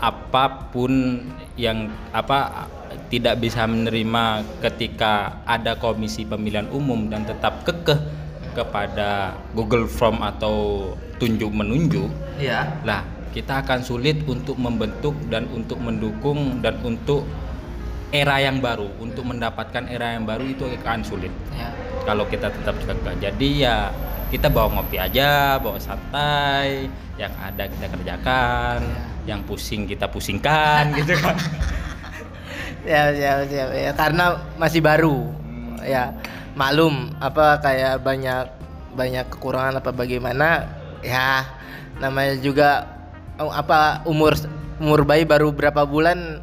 [0.00, 1.22] apa pun
[1.54, 2.66] yang apa
[3.12, 8.00] tidak bisa menerima ketika ada komisi pemilihan umum dan tetap kekeh
[8.50, 12.08] kepada Google Form atau tunjuk menunjuk
[12.40, 12.80] Iya.
[12.82, 17.22] lah kita akan sulit untuk membentuk dan untuk mendukung dan untuk
[18.10, 21.70] era yang baru untuk mendapatkan era yang baru itu akan sulit Ya.
[22.08, 23.76] kalau kita tetap kekeh jadi ya
[24.30, 28.78] kita bawa ngopi aja bawa santai yang ada kita kerjakan
[29.30, 31.38] yang pusing kita pusingkan gitu kan.
[32.82, 35.30] Ya, ya, ya, ya, karena masih baru.
[35.86, 36.10] Ya
[36.58, 38.44] maklum apa kayak banyak
[38.92, 40.66] banyak kekurangan apa bagaimana
[41.00, 41.46] ya
[42.02, 42.90] namanya juga
[43.38, 44.34] oh, apa umur
[44.82, 46.42] umur bayi baru berapa bulan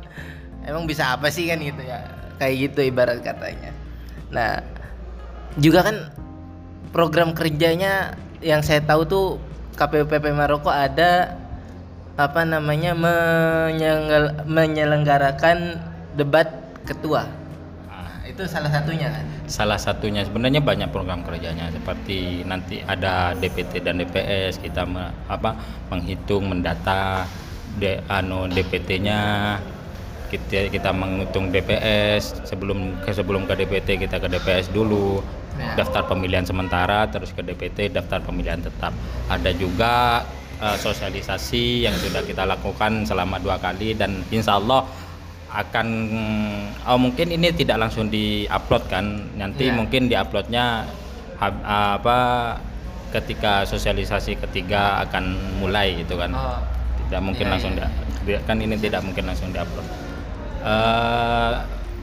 [0.64, 2.02] emang bisa apa sih kan gitu ya.
[2.38, 3.74] Kayak gitu ibarat katanya.
[4.30, 4.62] Nah
[5.58, 6.14] juga kan
[6.94, 8.14] program kerjanya
[8.46, 9.26] yang saya tahu tuh
[9.78, 11.34] KPUPP Maroko ada
[12.18, 15.78] apa namanya menyengel- menyelenggarakan
[16.18, 16.50] debat
[16.82, 17.30] ketua.
[17.86, 19.26] Nah, itu salah satunya kan.
[19.48, 20.26] salah satunya.
[20.26, 21.70] Sebenarnya banyak program kerjanya.
[21.70, 25.56] Seperti nanti ada DPT dan DPS kita me- apa
[25.88, 27.24] menghitung mendata
[27.78, 29.20] de, anu DPT-nya
[30.28, 35.22] kita kita menghitung DPS sebelum ke sebelum ke DPT kita ke DPS dulu.
[35.58, 35.74] Ya.
[35.74, 38.94] daftar pemilihan sementara terus ke DPT daftar pemilihan tetap.
[39.26, 40.22] Ada juga
[40.58, 44.86] eh, sosialisasi yang sudah kita lakukan selama dua kali dan insya Allah
[45.48, 45.88] akan
[46.84, 49.76] oh mungkin ini tidak langsung diupload kan nanti Iya.
[49.76, 50.84] mungkin diuploadnya
[51.64, 52.18] apa
[53.10, 55.24] ketika sosialisasi ketiga akan
[55.58, 56.60] mulai gitu kan Oh.
[57.08, 57.88] tidak mungkin Iya, langsung iya.
[58.28, 59.88] di- kan ini tidak mungkin langsung diupload
[60.58, 61.54] Eh,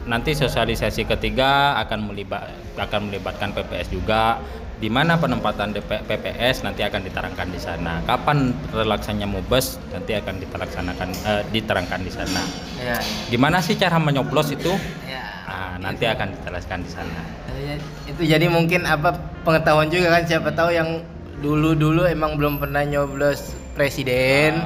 [0.07, 4.41] nanti sosialisasi ketiga akan melibat akan melibatkan PPS juga
[4.85, 8.05] di mana penempatan DP, PPS nanti akan diterangkan di sana.
[8.05, 12.45] Kapan relaksanya mubes nanti akan ditelaksanakan eh, diterangkan di sana.
[12.77, 13.01] Ya.
[13.33, 14.77] gimana sih cara menyoblos itu?
[15.09, 15.25] Ya.
[15.49, 17.21] Ah, nanti akan dijelaskan di sana.
[17.65, 21.01] Ya, Itu jadi mungkin apa pengetahuan juga kan siapa tahu yang
[21.41, 24.61] dulu-dulu emang belum pernah nyoblos presiden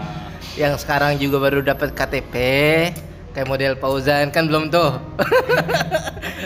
[0.59, 2.35] yang sekarang juga baru dapat KTP
[3.31, 4.97] kayak model Fauzan kan belum tuh.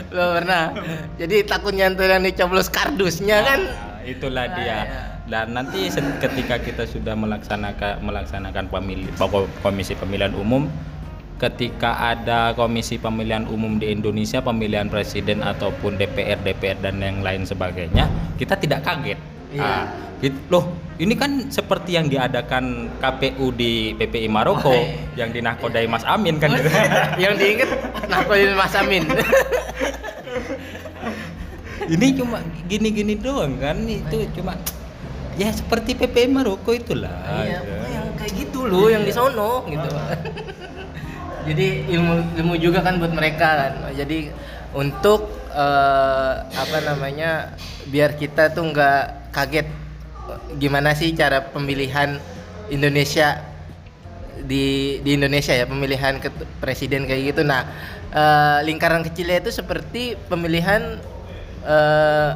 [0.09, 0.73] Belum pernah.
[1.17, 3.61] Jadi takut nyantuin yang dicoblos kardusnya kan?
[3.65, 4.65] Ah, itulah Ah, dia.
[4.65, 4.79] iya.
[5.23, 10.67] dan nanti ketika kita sudah melaksanakan melaksanakan pemilih pokok- komisi pemilihan umum
[11.39, 17.43] ketika ada komisi pemilihan umum di Indonesia pemilihan presiden ataupun DPR DPR dan yang lain
[17.43, 19.17] sebagainya kita tidak kaget
[19.53, 19.61] Iya.
[19.63, 19.85] Ah,
[20.21, 20.39] gitu.
[20.49, 20.65] loh
[20.97, 25.25] ini kan seperti yang diadakan KPU di PPI Maroko Oh, iya.
[25.25, 26.53] yang dinakodai Mas Amin kan
[27.19, 27.69] yang diinget
[28.07, 29.03] nakodin Mas Amin.
[31.91, 34.55] ini cuma gini-gini doang kan itu cuma
[35.35, 37.11] ya seperti PPI Maroko itulah
[37.43, 37.77] Iya, ya.
[37.91, 39.89] yang kayak gitu loh yang di sono gitu.
[41.43, 43.73] Jadi ilmu ilmu juga kan buat mereka kan.
[43.99, 44.31] Jadi
[44.71, 47.55] untuk eh, apa namanya
[47.89, 49.69] biar kita tuh nggak kaget
[50.57, 52.17] gimana sih cara pemilihan
[52.69, 53.43] Indonesia
[54.43, 57.43] di di Indonesia ya pemilihan ket- presiden kayak gitu.
[57.45, 57.69] Nah
[58.11, 60.99] eh, lingkaran kecilnya itu seperti pemilihan
[61.63, 62.31] eh,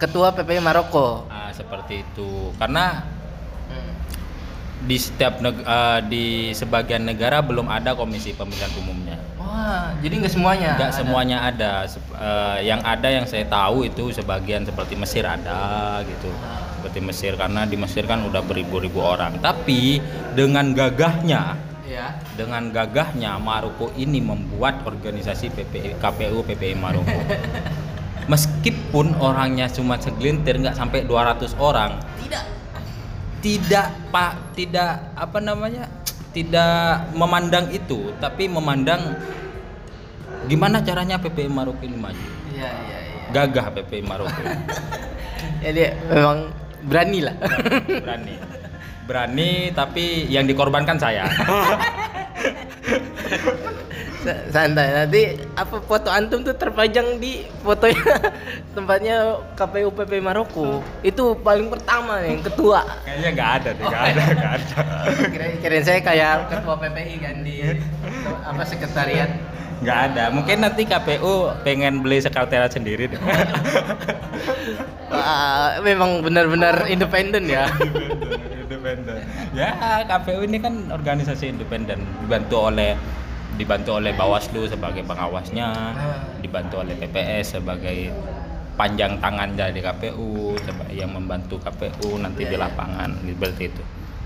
[0.00, 1.28] ketua PPI Maroko.
[1.28, 3.04] Ah, seperti itu karena
[4.80, 6.24] di setiap neg- eh, di
[6.56, 10.70] sebagian negara belum ada komisi pemilihan umumnya Wah jadi nggak semuanya.
[10.78, 10.98] Enggak ada.
[11.02, 11.72] semuanya ada.
[11.90, 16.30] Eh, yang ada yang saya tahu itu sebagian seperti Mesir ada gitu.
[16.78, 19.42] Seperti Mesir karena di Mesir kan udah beribu-ribu orang.
[19.42, 19.98] Tapi
[20.38, 21.58] dengan gagahnya,
[21.90, 22.14] Ya.
[22.38, 27.10] dengan gagahnya Maroko ini membuat organisasi PPI, KPU PPI Maroko.
[28.30, 32.44] Meskipun orangnya cuma segelintir nggak sampai 200 orang, Tidak.
[33.42, 35.90] tidak Pak, tidak apa namanya?
[36.30, 39.18] Tidak memandang itu, tapi memandang
[40.46, 42.26] gimana caranya PPI Maroko ini maju.
[42.54, 43.20] Iya iya iya.
[43.34, 44.40] Gagah PPI Maroko.
[45.60, 45.82] Jadi
[46.14, 46.38] memang
[46.86, 47.34] berani lah.
[47.86, 48.34] Berani.
[49.06, 51.26] Berani tapi yang dikorbankan saya.
[54.20, 54.86] Sa- Santai.
[54.92, 55.22] Nanti
[55.56, 58.04] apa foto antum tuh terpajang di fotonya
[58.76, 59.16] tempatnya
[59.54, 60.84] KPU PP Maroko.
[61.00, 62.80] Itu paling pertama nih, yang ketua.
[63.02, 64.76] Kayaknya nggak ada deh, nggak ada, nggak ada.
[65.32, 67.56] Kira- Kirain saya kayak ketua PPI kan di
[68.42, 69.30] apa sekretariat.
[69.80, 70.24] Nggak ada.
[70.28, 73.20] Mungkin nanti KPU pengen beli sekretariat sendiri deh.
[75.08, 77.64] Wah, memang benar-benar independen ya.
[78.60, 79.24] independen.
[79.50, 79.72] Ya,
[80.04, 82.92] KPU ini kan organisasi independen, dibantu oleh
[83.60, 85.92] dibantu oleh Bawaslu sebagai pengawasnya,
[86.40, 88.08] dibantu oleh PPS sebagai
[88.80, 90.56] panjang tangan dari KPU
[90.88, 93.82] yang membantu KPU nanti di lapangan seperti itu.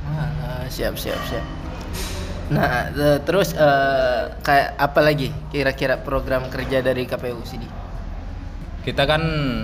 [0.07, 1.42] Wah, siap siap siap.
[2.55, 2.94] Nah,
[3.27, 7.66] terus eh, kayak apa lagi kira-kira program kerja dari KPU sini?
[8.85, 9.23] Kita kan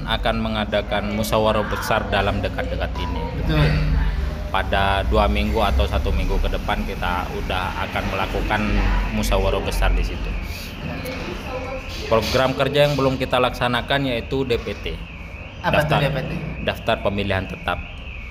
[0.09, 3.23] akan mengadakan musyawarah besar dalam dekat-dekat ini.
[3.45, 3.69] Betul.
[4.51, 8.61] Pada dua minggu atau satu minggu ke depan kita udah akan melakukan
[9.15, 10.31] musyawarah besar di situ.
[12.11, 14.99] Program kerja yang belum kita laksanakan yaitu DPT.
[15.63, 16.31] Apa tuh DPT?
[16.67, 17.79] Daftar pemilihan tetap.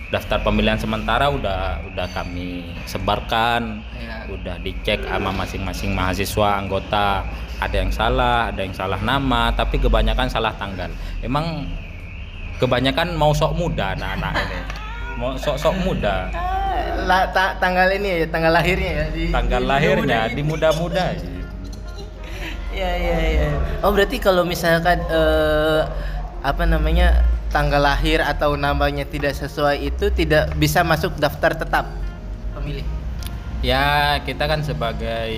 [0.10, 4.25] Daftar pemilihan sementara udah udah kami sebarkan, Ya.
[4.27, 7.23] udah dicek sama masing-masing mahasiswa anggota.
[7.60, 10.89] Ada yang salah, ada yang salah nama, tapi kebanyakan salah tanggal.
[11.21, 11.67] Emang
[12.58, 14.60] kebanyakan mau sok muda anak-anak ini.
[15.19, 16.32] Mau sok-sok muda.
[17.03, 21.05] La, ta- tanggal ini ya, tanggal lahirnya ya di Tanggal di lahirnya muda-muda di muda-muda.
[22.71, 23.49] Ya ya ya.
[23.84, 25.82] Oh berarti kalau misalkan eh,
[26.39, 31.91] apa namanya tanggal lahir atau namanya tidak sesuai itu tidak bisa masuk daftar tetap
[32.55, 32.86] pemilih.
[33.60, 35.36] Ya, kita kan sebagai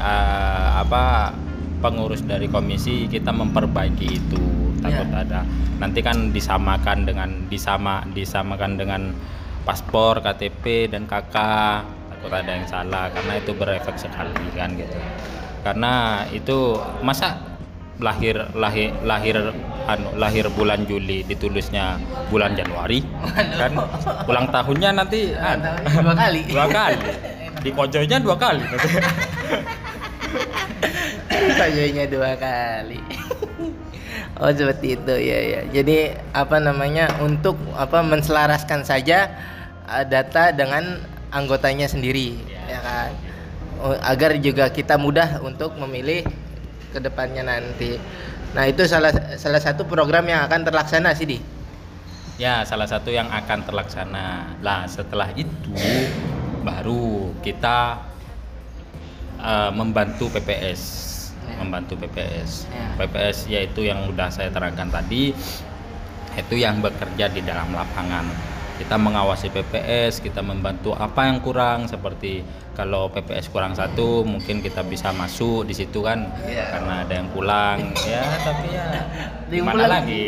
[0.00, 1.36] ah, apa
[1.84, 4.69] pengurus dari komisi kita memperbaiki itu.
[4.80, 5.22] Takut Ya.
[5.22, 5.40] ada
[5.80, 9.12] nanti kan disamakan dengan disama disamakan dengan
[9.64, 11.36] paspor, KTP dan KK.
[12.16, 14.96] Takut ada yang salah karena itu berefek sekali kan gitu.
[15.60, 17.36] Karena itu masa
[18.00, 19.36] lahir lahir lahir
[19.84, 22.00] anu lahir bulan Juli ditulisnya
[22.32, 23.04] bulan Januari
[23.60, 23.76] kan
[24.24, 26.40] ulang tahunnya nanti Ulang tahunnya dua kali.
[26.48, 27.08] dua kali
[27.64, 28.64] di kojonya dua kali
[31.50, 33.00] Sajonya dua kali.
[34.40, 35.60] Oh seperti itu ya ya.
[35.70, 39.28] Jadi apa namanya untuk apa menselaraskan saja
[39.86, 43.10] uh, data dengan anggotanya sendiri, ya kan.
[44.04, 46.28] Agar juga kita mudah untuk memilih
[46.92, 47.96] ke depannya nanti.
[48.52, 51.38] Nah itu salah salah satu program yang akan terlaksana sih di.
[52.40, 55.76] ya salah satu yang akan terlaksana lah setelah itu
[56.64, 58.00] baru kita
[59.44, 61.09] eh, membantu PPS
[61.50, 61.56] Ya.
[61.58, 62.86] membantu PPS Ya.
[62.96, 65.34] PPS yaitu yang udah saya terangkan tadi
[66.32, 68.22] itu yang bekerja di dalam lapangan
[68.78, 72.40] kita mengawasi PPS kita membantu apa yang kurang seperti
[72.72, 76.64] kalau PPS kurang satu mungkin kita bisa masuk di situ kan Iya.
[76.70, 79.02] karena ada yang pulang ya tapi ya
[79.52, 79.90] gimana pulang.
[80.00, 80.24] lagi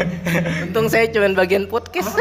[0.66, 2.10] Untung saya cuma bagian podcast.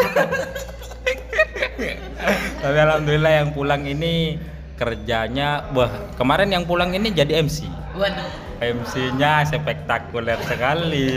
[2.57, 4.39] Tapi alhamdulillah yang pulang ini
[4.75, 7.67] kerjanya wah kemarin yang pulang ini jadi MC.
[7.95, 8.29] Waduh.
[8.59, 11.07] MC-nya spektakuler sekali.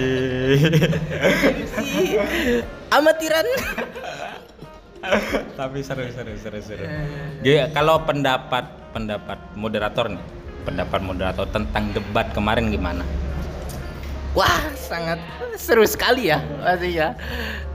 [1.75, 2.19] Si
[2.91, 3.47] amatiran.
[5.59, 6.85] Tapi seru seru seru seru.
[7.43, 10.23] Jadi kalau pendapat pendapat moderator nih,
[10.67, 13.03] pendapat moderator tentang debat kemarin gimana?
[14.35, 15.19] Wah, sangat
[15.59, 17.15] seru sekali ya pastinya.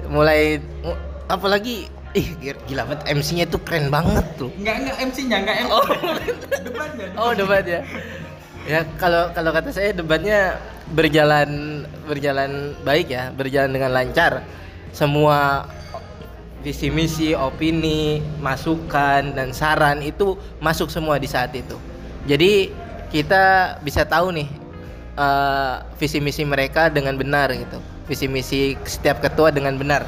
[0.07, 0.99] Mulai mu-
[1.31, 2.27] apalagi ih
[2.69, 4.51] gila banget MC-nya tuh keren banget tuh.
[4.59, 5.71] Enggak enggak MC-nya, enggak MC.
[5.71, 5.85] Oh.
[6.63, 7.07] debatnya.
[7.17, 7.65] Oh, debat
[8.67, 8.87] ya.
[8.99, 10.59] Kalau kalau kata saya debatnya
[10.91, 14.43] berjalan berjalan baik ya, berjalan dengan lancar.
[14.93, 15.65] Semua
[16.63, 21.75] visi misi, opini, masukan dan saran itu masuk semua di saat itu.
[22.23, 22.71] Jadi
[23.11, 24.47] kita bisa tahu nih
[25.19, 27.77] eh, visi misi mereka dengan benar gitu.
[28.07, 30.07] Visi misi setiap ketua dengan benar.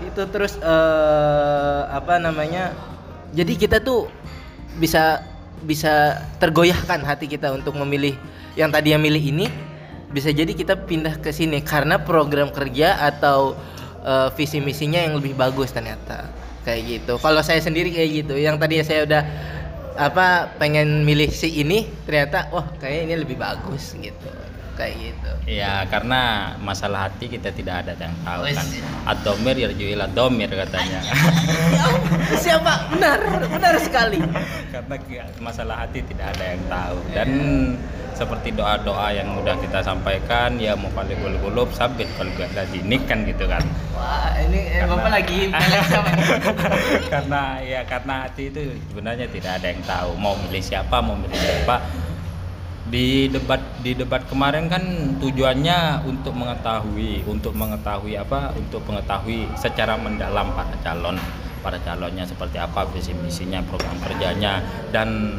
[0.00, 2.72] Itu terus eh, apa namanya?
[3.36, 4.10] Jadi kita tuh
[4.80, 5.22] bisa
[5.64, 8.16] bisa tergoyahkan hati kita untuk memilih
[8.56, 9.46] yang tadi yang milih ini
[10.10, 13.54] bisa jadi kita pindah ke sini karena program kerja atau
[14.02, 16.28] eh, visi misinya yang lebih bagus ternyata.
[16.60, 17.14] Kayak gitu.
[17.24, 19.22] Kalau saya sendiri kayak gitu, yang tadi saya udah
[20.00, 24.32] apa pengen milih si ini ternyata wah kayak ini lebih bagus gitu
[24.74, 25.30] kayak gitu.
[25.46, 26.20] Ya karena
[26.58, 28.66] masalah hati kita tidak ada yang tahu kan.
[29.06, 31.00] Adomir yarjuila domir katanya.
[31.70, 31.86] Ya,
[32.36, 32.90] siapa?
[32.92, 33.18] Benar,
[33.48, 34.18] benar sekali.
[34.70, 34.96] karena
[35.38, 37.28] masalah hati tidak ada yang tahu dan
[38.12, 43.08] seperti doa-doa yang udah kita sampaikan ya mau kali gulub sabit kalau gak ada dinik
[43.08, 43.64] kan gitu kan
[43.96, 45.40] Wah, ini eh, Karena- Bapak lagi
[47.12, 48.62] karena ya karena hati itu
[48.92, 51.80] sebenarnya tidak ada yang tahu mau milih siapa mau milih siapa
[52.90, 54.82] di debat di debat kemarin kan
[55.22, 61.14] tujuannya untuk mengetahui untuk mengetahui apa untuk mengetahui secara mendalam para calon
[61.62, 64.58] para calonnya seperti apa visi misinya program kerjanya
[64.90, 65.38] dan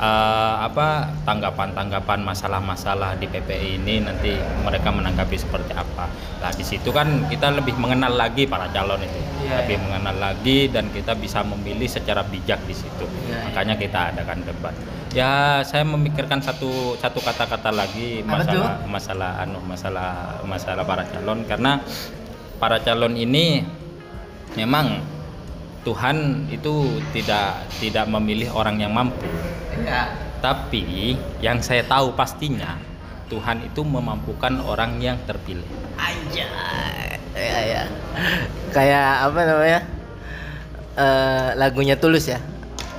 [0.00, 4.32] eh, apa tanggapan-tanggapan masalah-masalah di PPI ini nanti
[4.64, 6.08] mereka menanggapi seperti apa.
[6.40, 9.84] Nah di situ kan kita lebih mengenal lagi para calon itu, Iya, lebih iya.
[9.84, 13.04] mengenal lagi dan kita bisa memilih secara bijak di situ.
[13.28, 14.72] Iya, Makanya kita adakan debat.
[15.10, 21.82] Ya saya memikirkan satu satu kata-kata lagi masalah masalah anu masalah masalah para calon karena
[22.62, 23.66] para calon ini
[24.54, 25.02] memang
[25.82, 29.26] Tuhan itu tidak tidak memilih orang yang mampu.
[29.82, 30.14] Ya.
[30.38, 32.78] Tapi yang saya tahu pastinya
[33.26, 35.66] Tuhan itu memampukan orang yang terpilih.
[35.98, 36.46] Aja.
[37.34, 37.82] Ya, ya.
[38.70, 39.80] Kayak apa namanya?
[40.94, 42.38] Eh lagunya Tulus ya?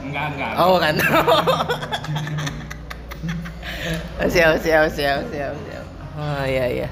[0.02, 0.52] Enggak, enggak.
[0.58, 0.96] Oh kan.
[4.34, 5.86] siap, siap, siap, siap, siap.
[6.18, 6.90] Oh iya iya.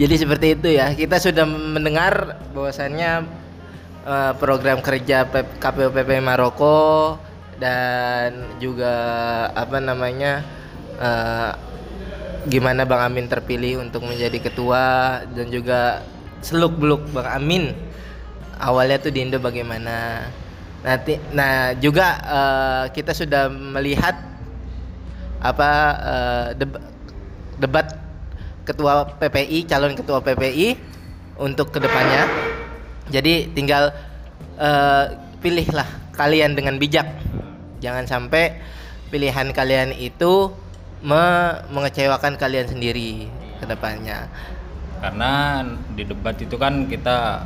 [0.00, 0.92] Jadi seperti itu ya.
[0.96, 3.24] Kita sudah mendengar bahwasannya
[4.04, 7.16] eh, program kerja P- KPU PP Maroko
[7.60, 8.94] dan juga
[9.52, 10.40] apa namanya
[10.96, 11.52] eh,
[12.48, 16.00] gimana Bang Amin terpilih untuk menjadi ketua dan juga
[16.40, 17.76] seluk beluk Bang Amin
[18.56, 20.24] awalnya tuh di Indo bagaimana
[20.80, 24.16] nanti nah juga eh, kita sudah melihat
[25.40, 25.70] apa
[26.00, 26.82] eh, deb-
[27.60, 27.86] debat
[28.64, 30.76] ketua PPI calon ketua PPI
[31.40, 32.28] untuk ke depannya.
[33.10, 33.90] Jadi tinggal
[34.60, 35.04] eh,
[35.40, 37.08] pilihlah kalian dengan bijak.
[37.80, 38.60] Jangan sampai
[39.10, 40.52] pilihan kalian itu
[41.02, 43.26] me- mengecewakan kalian sendiri
[43.60, 44.28] ke depannya
[45.00, 45.64] Karena
[45.96, 47.44] di debat itu kan kita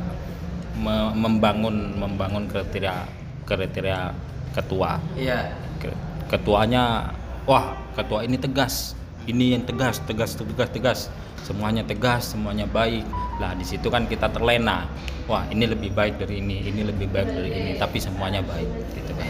[0.75, 3.07] me- membangun membangun kriteria
[3.45, 4.11] kriteria
[4.51, 4.97] ketua.
[5.15, 5.93] iya Ke-
[6.25, 7.13] Ketuanya
[7.45, 8.97] wah, ketua ini tegas.
[9.25, 10.99] Ini yang tegas, tegas, tegas, tegas.
[11.45, 13.05] Semuanya tegas, semuanya baik.
[13.37, 14.89] Lah di situ kan kita terlena.
[15.29, 19.13] Wah, ini lebih baik dari ini, ini lebih baik dari ini, tapi semuanya baik gitu
[19.17, 19.25] kan.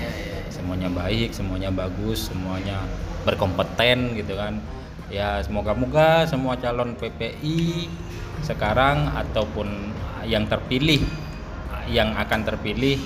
[0.52, 2.80] Semuanya baik, semuanya bagus, semuanya
[3.24, 4.60] berkompeten gitu kan.
[5.08, 7.88] Ya, semoga-moga semua calon PPI
[8.44, 9.92] sekarang ataupun
[10.28, 11.00] yang terpilih
[11.86, 12.98] yang akan terpilih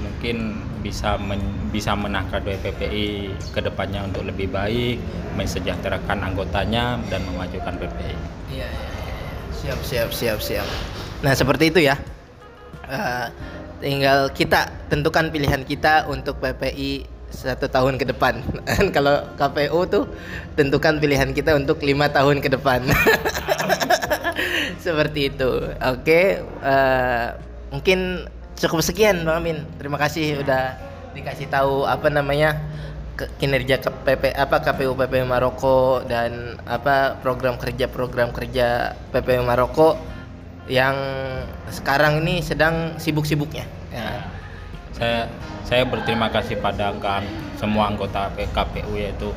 [0.00, 5.00] mungkin bisa men- bisa menangkap PPI ke depannya untuk lebih baik,
[5.34, 8.16] mensejahterakan anggotanya dan memajukan PPI.
[8.54, 9.16] Iya, iya, iya.
[9.52, 10.68] siap, siap, siap, siap.
[11.24, 11.96] Nah seperti itu ya.
[12.86, 13.26] Eh,
[13.82, 18.40] tinggal kita tentukan pilihan kita untuk PPI satu tahun ke depan.
[18.96, 20.04] Kalau KPU tuh
[20.54, 22.86] tentukan pilihan kita untuk lima tahun ke depan.
[24.86, 25.50] seperti itu.
[25.82, 27.26] Oke, eh,
[27.74, 29.62] mungkin cukup sekian Bang Amin.
[29.76, 30.76] Terima kasih udah
[31.12, 32.60] dikasih tahu apa namanya
[33.16, 39.96] kinerja ke PP apa KPU PPU Maroko dan apa program kerja program kerja PPU Maroko
[40.68, 40.96] yang
[41.72, 43.64] sekarang ini sedang sibuk-sibuknya.
[43.94, 44.26] Ya.
[44.92, 45.20] Saya
[45.64, 47.24] saya berterima kasih pada angka
[47.56, 49.32] semua anggota KPU yaitu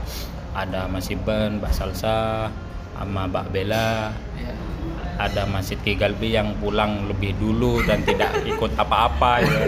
[0.51, 2.49] ada Mas Iben, Mbak Salsa,
[2.97, 4.68] sama Mbak Bella Ya.
[5.19, 9.59] Ada Mas Siti Galbi yang pulang lebih dulu dan tidak ikut apa-apa ya.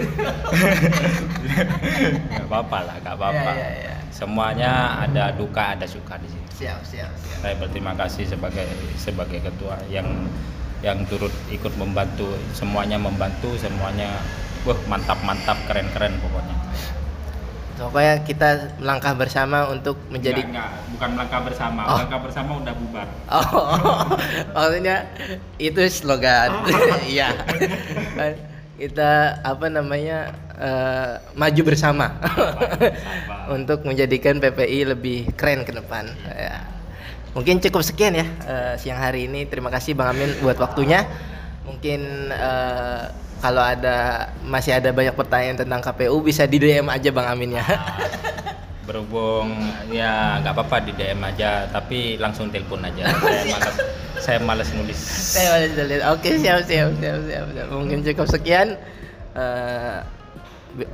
[2.32, 3.50] Gak apa-apa lah, gak apa-apa.
[3.52, 3.96] Ya, ya, ya.
[4.08, 4.72] Semuanya
[5.04, 6.46] ada duka, ada suka di sini.
[6.56, 7.38] Siap, siap, siap.
[7.44, 8.64] Saya berterima kasih sebagai
[8.96, 10.08] sebagai ketua yang
[10.80, 14.08] yang turut ikut membantu, semuanya membantu, semuanya
[14.64, 16.56] wah mantap-mantap, keren-keren pokoknya.
[17.72, 21.80] Pokoknya kita melangkah bersama untuk menjadi Enggak, enggak, bukan melangkah bersama.
[21.88, 21.96] Oh.
[21.96, 23.08] Melangkah bersama udah bubar.
[23.32, 23.68] Oh,
[24.54, 24.96] maksudnya
[25.56, 26.50] itu slogan.
[27.12, 27.28] Iya.
[28.76, 33.48] kita apa namanya eh, maju bersama bersama.
[33.56, 36.08] untuk menjadikan PPI lebih keren ke depan.
[36.28, 36.66] Ya.
[37.32, 39.48] Mungkin cukup sekian ya eh, siang hari ini.
[39.48, 41.08] Terima kasih Bang Amin buat waktunya.
[41.64, 43.04] Mungkin eh,
[43.42, 47.66] kalau ada masih ada banyak pertanyaan tentang KPU bisa di DM aja Bang Amin ya.
[48.86, 49.50] Berhubung
[49.90, 53.10] ya nggak apa-apa di DM aja, tapi langsung telepon aja.
[53.42, 53.76] Saya malas,
[54.22, 54.98] saya malas nulis.
[55.34, 56.14] Saya boleh lihat.
[56.14, 57.66] Oke, siap, siap, siap, siap, siap.
[57.74, 58.78] Mungkin cukup sekian.
[59.34, 59.98] Eh,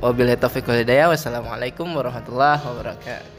[0.01, 1.13] Wabillahi taufiq wal hidayah.
[1.13, 3.38] Wassalamualaikum warahmatullahi wabarakatuh.